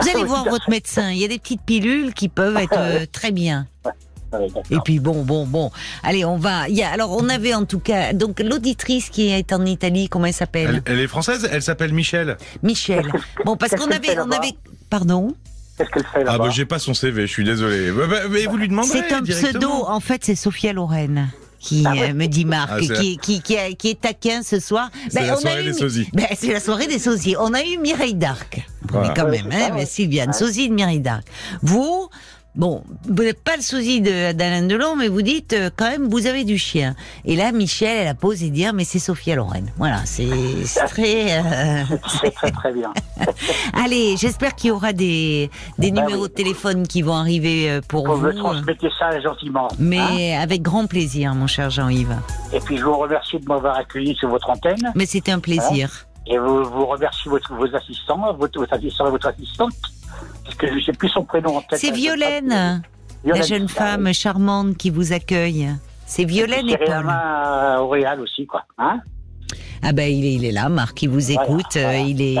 Vous 0.00 0.08
allez 0.08 0.22
oui, 0.22 0.28
voir 0.28 0.44
votre 0.44 0.70
médecin, 0.70 1.10
il 1.10 1.18
y 1.18 1.24
a 1.24 1.28
des 1.28 1.38
petites 1.38 1.62
pilules 1.62 2.14
qui 2.14 2.28
peuvent 2.28 2.56
être 2.56 2.78
euh, 2.78 3.06
très 3.10 3.32
bien. 3.32 3.66
d'accord. 4.32 4.62
Et 4.70 4.78
puis 4.84 4.98
bon, 4.98 5.22
bon, 5.24 5.46
bon. 5.46 5.70
Allez, 6.02 6.24
on 6.24 6.36
va. 6.36 6.68
Il 6.68 6.76
y 6.76 6.82
a, 6.82 6.90
alors, 6.90 7.12
on 7.12 7.28
avait 7.28 7.54
en 7.54 7.64
tout 7.64 7.80
cas 7.80 8.12
donc 8.12 8.40
l'auditrice 8.40 9.10
qui 9.10 9.28
est 9.30 9.52
en 9.52 9.64
Italie. 9.66 10.08
Comment 10.08 10.26
elle 10.26 10.32
s'appelle? 10.32 10.82
Elle, 10.86 10.94
elle 10.94 11.00
est 11.00 11.08
française. 11.08 11.48
Elle 11.50 11.62
s'appelle 11.62 11.92
Michel. 11.92 12.36
Michel. 12.62 13.10
Bon, 13.44 13.56
parce 13.56 13.74
qu'on 13.74 13.90
avait, 13.90 14.18
on 14.18 14.30
avait. 14.30 14.54
Pardon? 14.88 15.34
Qu'est-ce 15.76 15.90
qu'elle 15.90 16.06
fait 16.06 16.24
Ah 16.26 16.36
bah 16.38 16.50
j'ai 16.50 16.66
pas 16.66 16.78
son 16.78 16.94
CV. 16.94 17.26
Je 17.26 17.32
suis 17.32 17.44
désolé. 17.44 17.90
Bah, 17.90 18.06
bah, 18.08 18.16
mais 18.30 18.46
vous 18.46 18.56
lui 18.56 18.68
demanderez 18.68 19.02
C'est 19.08 19.14
un 19.14 19.22
pseudo. 19.22 19.70
En 19.70 20.00
fait, 20.00 20.24
c'est 20.24 20.34
Sophia 20.34 20.72
Loren. 20.72 21.28
Qui 21.60 21.84
Ah 21.86 21.92
ouais. 21.92 22.10
euh, 22.10 22.14
me 22.14 22.26
dit 22.26 22.44
Marc, 22.46 22.70
Ah, 22.72 22.80
qui, 22.80 23.18
qui, 23.18 23.42
qui, 23.42 23.56
a- 23.56 23.72
qui 23.74 23.90
est 23.90 24.00
taquin 24.00 24.42
ce 24.42 24.58
soir. 24.58 24.90
C'est 25.10 25.20
la 25.26 25.34
on 25.34 25.36
a 25.36 25.40
soirée 25.40 25.60
eu 25.62 25.64
des 25.66 25.72
sosies. 25.74 26.08
Ben, 26.14 26.26
c'est 26.36 26.52
la 26.52 26.58
soirée 26.60 26.86
des 26.86 26.98
sosies. 26.98 27.36
On 27.38 27.52
a 27.52 27.62
eu 27.62 27.76
Mireille 27.78 28.14
d'Arc. 28.14 28.66
Voilà. 28.88 29.08
Mais 29.08 29.14
quand 29.14 29.24
Ouais, 29.28 29.42
même, 29.42 29.52
hein, 29.52 29.66
ouais. 29.68 29.72
mais 29.76 29.86
Sylviane, 29.86 30.28
Ouais. 30.30 30.32
sosie 30.32 30.68
de 30.70 30.74
Mireille 30.74 31.00
d'Arc. 31.00 31.24
Vous, 31.62 32.08
bon, 32.54 32.82
vous 33.08 33.22
n'êtes 33.22 33.42
pas 33.42 33.56
le 33.56 33.62
sosie 33.62 34.00
de- 34.00 34.32
d'Alain 34.32 34.62
Delon, 34.66 34.96
mais 34.96 35.08
vous 35.08 35.22
dites 35.22 35.52
euh, 35.52 35.70
quand 35.76 35.88
même, 35.90 36.08
vous 36.08 36.26
avez 36.26 36.44
du 36.44 36.58
chien. 36.58 36.94
Et 37.24 37.36
là, 37.36 37.52
Michel, 37.52 37.96
elle 38.02 38.08
a 38.08 38.14
posé 38.14 38.50
dire, 38.50 38.72
mais 38.72 38.84
c'est 38.84 38.98
Sophia 38.98 39.34
Loren. 39.36 39.66
Voilà, 39.78 40.00
c'est 40.04 40.28
très. 40.88 41.38
euh, 41.38 41.82
C'est 42.20 42.30
très 42.34 42.50
très 42.50 42.72
bien. 42.72 42.92
Allez, 43.72 44.16
j'espère 44.16 44.54
qu'il 44.54 44.68
y 44.68 44.70
aura 44.70 44.92
des, 44.92 45.50
des 45.78 45.90
Bah 45.90 46.02
numéros 46.02 46.22
oui. 46.24 46.28
de 46.28 46.34
téléphone 46.34 46.86
qui 46.86 47.02
vont 47.02 47.14
arriver 47.14 47.70
euh, 47.70 47.80
pour 47.86 48.06
Vous 48.06 48.16
me 48.16 48.32
vous. 48.32 48.38
transmettez 48.38 48.88
ça 48.98 49.18
gentiment. 49.20 49.68
hein. 49.70 49.76
Mais 49.78 50.34
avec 50.36 50.62
grand 50.62 50.86
plaisir, 50.86 51.34
mon 51.34 51.46
cher 51.46 51.70
Jean-Yves. 51.70 52.16
Et 52.52 52.60
puis 52.60 52.76
je 52.78 52.84
vous 52.84 52.96
remercie 52.96 53.38
de 53.38 53.46
m'avoir 53.46 53.76
accueilli 53.76 54.14
sur 54.16 54.28
votre 54.28 54.50
antenne. 54.50 54.92
Mais 54.94 55.06
c'était 55.06 55.32
un 55.32 55.38
plaisir. 55.40 56.06
Et 56.26 56.38
vous, 56.38 56.64
vous 56.64 56.86
remercie 56.86 57.28
votre, 57.28 57.52
vos 57.54 57.74
assistants, 57.74 58.32
votre, 58.34 58.58
votre 58.60 58.72
assistant 58.74 59.06
et 59.06 59.10
votre 59.10 59.28
assistante. 59.28 59.72
Parce 60.44 60.56
que 60.56 60.66
je 60.68 60.74
ne 60.74 60.80
sais 60.80 60.92
plus 60.92 61.08
son 61.08 61.24
prénom 61.24 61.56
en 61.56 61.60
tête. 61.62 61.78
C'est 61.78 61.90
Violaine, 61.90 62.82
la 63.24 63.42
jeune 63.42 63.68
femme 63.68 64.12
charmante 64.12 64.76
qui 64.76 64.90
vous 64.90 65.12
accueille. 65.12 65.70
C'est 66.06 66.24
Violaine 66.24 66.68
et 66.68 66.72
C'est 66.72 66.84
Paul. 66.84 66.96
Romain 66.96 67.78
Auréal 67.78 68.20
aussi, 68.20 68.46
quoi. 68.46 68.64
Hein 68.78 69.00
Ah 69.82 69.92
ben 69.92 70.12
il 70.12 70.26
est, 70.26 70.34
il 70.34 70.44
est 70.44 70.52
là, 70.52 70.68
Marc, 70.68 71.02
il 71.02 71.08
vous 71.08 71.30
écoute, 71.30 71.76
euh, 71.76 71.82
voilà, 71.82 71.98
il 72.00 72.20
est, 72.20 72.34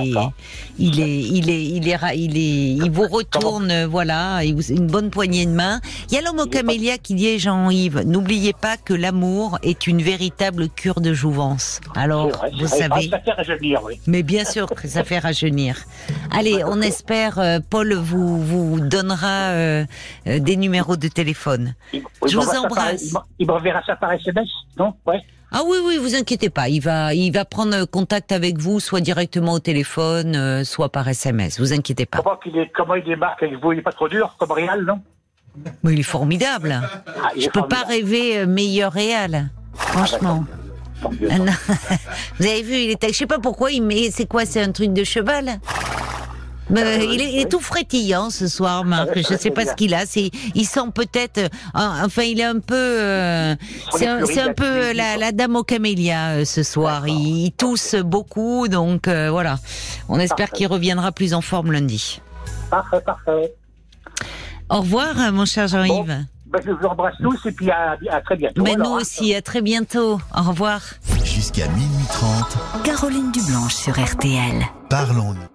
il 0.78 1.00
est, 1.00 1.20
il 1.22 1.48
est, 1.50 1.64
il 1.64 1.88
est, 1.88 1.98
il 2.16 2.36
est, 2.36 2.84
il 2.84 2.90
vous 2.90 3.08
retourne, 3.08 3.70
euh, 3.70 3.86
voilà, 3.86 4.44
il 4.44 4.54
vous- 4.54 4.70
une 4.70 4.86
bonne 4.86 5.08
poignée 5.08 5.46
de 5.46 5.50
main. 5.52 5.80
Il 6.10 6.14
y 6.14 6.18
a 6.18 6.20
l'homme 6.20 6.38
au 6.40 6.44
camélia 6.46 6.98
qui 6.98 7.14
dit 7.14 7.38
Jean-Yves, 7.38 8.00
n'oubliez 8.04 8.52
pas 8.52 8.76
que 8.76 8.92
l'amour 8.92 9.58
est 9.62 9.86
une 9.86 10.02
véritable 10.02 10.68
cure 10.68 11.00
de 11.00 11.14
jouvence. 11.14 11.80
Alors, 11.96 12.28
vrai, 12.28 12.50
vous 12.52 12.66
vrai. 12.66 12.78
savez. 12.78 13.08
Ah, 13.10 13.16
Ça 13.16 13.20
fait 13.20 13.32
rajeunir, 13.32 13.80
oui. 13.84 13.98
Mais 14.06 14.22
bien 14.22 14.44
sûr 14.44 14.66
que 14.68 14.86
ça 14.86 15.02
fait 15.02 15.18
rajeunir. 15.18 15.76
Allez, 16.30 16.62
on 16.66 16.82
espère, 16.82 17.38
euh, 17.38 17.58
Paul 17.70 17.94
vous, 17.94 18.38
vous 18.42 18.80
donnera 18.80 19.48
euh, 19.52 19.84
des 20.26 20.56
numéros 20.56 20.96
de 20.96 21.08
téléphone. 21.08 21.74
Il- 21.94 22.02
Je 22.26 22.36
vous 22.36 22.44
par- 22.44 22.64
embrasse. 22.64 23.14
il 23.38 23.46
me 23.46 23.52
reverra 23.52 23.82
ça 23.86 23.96
par 23.96 24.12
SMS, 24.12 24.48
non? 24.78 24.92
Ouais. 25.06 25.20
Ah 25.52 25.62
oui, 25.66 25.78
oui, 25.84 25.96
vous 25.98 26.14
inquiétez 26.14 26.48
pas, 26.48 26.68
il 26.68 26.80
va, 26.80 27.12
il 27.12 27.32
va 27.32 27.44
prendre 27.44 27.84
contact 27.84 28.30
avec 28.30 28.58
vous, 28.58 28.78
soit 28.78 29.00
directement 29.00 29.54
au 29.54 29.58
téléphone, 29.58 30.36
euh, 30.36 30.64
soit 30.64 30.90
par 30.90 31.08
SMS. 31.08 31.58
Vous 31.58 31.72
inquiétez 31.72 32.06
pas. 32.06 32.18
Comment, 32.22 32.36
qu'il 32.36 32.56
est, 32.56 32.70
comment 32.72 32.94
il 32.94 33.04
démarque 33.04 33.42
avec 33.42 33.58
vous? 33.60 33.72
Il 33.72 33.76
n'est 33.76 33.82
pas 33.82 33.92
trop 33.92 34.08
dur, 34.08 34.36
comme 34.38 34.52
Réal, 34.52 34.84
non? 34.84 35.00
Mais 35.82 35.94
il 35.94 36.00
est 36.00 36.04
formidable. 36.04 36.80
Ah, 36.80 37.30
il 37.34 37.42
Je 37.42 37.46
est 37.46 37.50
peux 37.50 37.66
pas 37.66 37.78
formidable. 37.80 37.90
rêver 38.10 38.38
euh, 38.38 38.46
meilleur 38.46 38.92
réal. 38.92 39.50
Franchement. 39.74 40.44
Tant 41.02 41.10
mieux. 41.10 41.28
Ah. 41.30 41.36
Vous 42.38 42.46
avez 42.46 42.62
vu, 42.62 42.74
il 42.74 42.90
est, 42.92 43.08
je 43.08 43.12
sais 43.16 43.26
pas 43.26 43.40
pourquoi 43.40 43.72
il 43.72 43.82
met, 43.82 44.10
c'est 44.12 44.26
quoi, 44.26 44.44
c'est 44.46 44.62
un 44.62 44.70
truc 44.70 44.92
de 44.92 45.02
cheval? 45.02 45.58
Mais 46.70 47.04
il, 47.04 47.20
est, 47.20 47.32
il 47.32 47.38
est 47.40 47.50
tout 47.50 47.60
frétillant 47.60 48.30
ce 48.30 48.46
soir, 48.48 48.84
Marc. 48.84 49.10
Je 49.16 49.36
sais 49.36 49.50
pas 49.50 49.66
ce 49.66 49.74
qu'il 49.74 49.94
a. 49.94 50.06
C'est, 50.06 50.30
il 50.54 50.64
sent 50.66 50.80
peut-être, 50.94 51.38
euh, 51.38 51.48
enfin, 51.74 52.22
il 52.22 52.40
est 52.40 52.44
un 52.44 52.58
peu, 52.60 52.74
euh, 52.74 53.54
c'est 53.96 54.06
un, 54.06 54.24
c'est 54.26 54.40
un 54.40 54.52
peu 54.54 54.92
la, 54.92 55.16
la 55.16 55.32
dame 55.32 55.56
au 55.56 55.62
camélia 55.64 56.30
euh, 56.30 56.44
ce 56.44 56.62
soir. 56.62 57.06
Il, 57.08 57.46
il 57.46 57.52
tousse 57.52 57.94
beaucoup, 57.96 58.68
donc 58.68 59.08
euh, 59.08 59.30
voilà. 59.30 59.58
On 60.08 60.18
espère 60.18 60.48
Parfait. 60.48 60.56
qu'il 60.56 60.66
reviendra 60.68 61.12
plus 61.12 61.34
en 61.34 61.40
forme 61.40 61.72
lundi. 61.72 62.20
Parfait, 62.70 63.00
parfait. 63.00 63.52
Au 64.68 64.80
revoir, 64.80 65.14
mon 65.32 65.44
cher 65.44 65.66
Jean-Yves. 65.68 66.24
Ben, 66.46 66.60
je 66.66 66.70
vous 66.72 66.84
embrasse 66.86 67.14
tous 67.22 67.46
et 67.46 67.52
puis 67.52 67.70
à, 67.70 67.96
à 68.10 68.20
très 68.20 68.36
bientôt. 68.36 68.62
Mais 68.62 68.74
nous 68.74 68.84
hein. 68.94 69.00
aussi, 69.00 69.34
à 69.34 69.42
très 69.42 69.62
bientôt. 69.62 70.20
Au 70.36 70.42
revoir. 70.42 70.80
Jusqu'à 71.24 71.68
minuit 71.68 72.06
30, 72.10 72.58
Caroline 72.84 73.30
Dublanche 73.30 73.74
sur 73.74 73.92
RTL. 74.00 74.64
parlons-nous. 74.88 75.40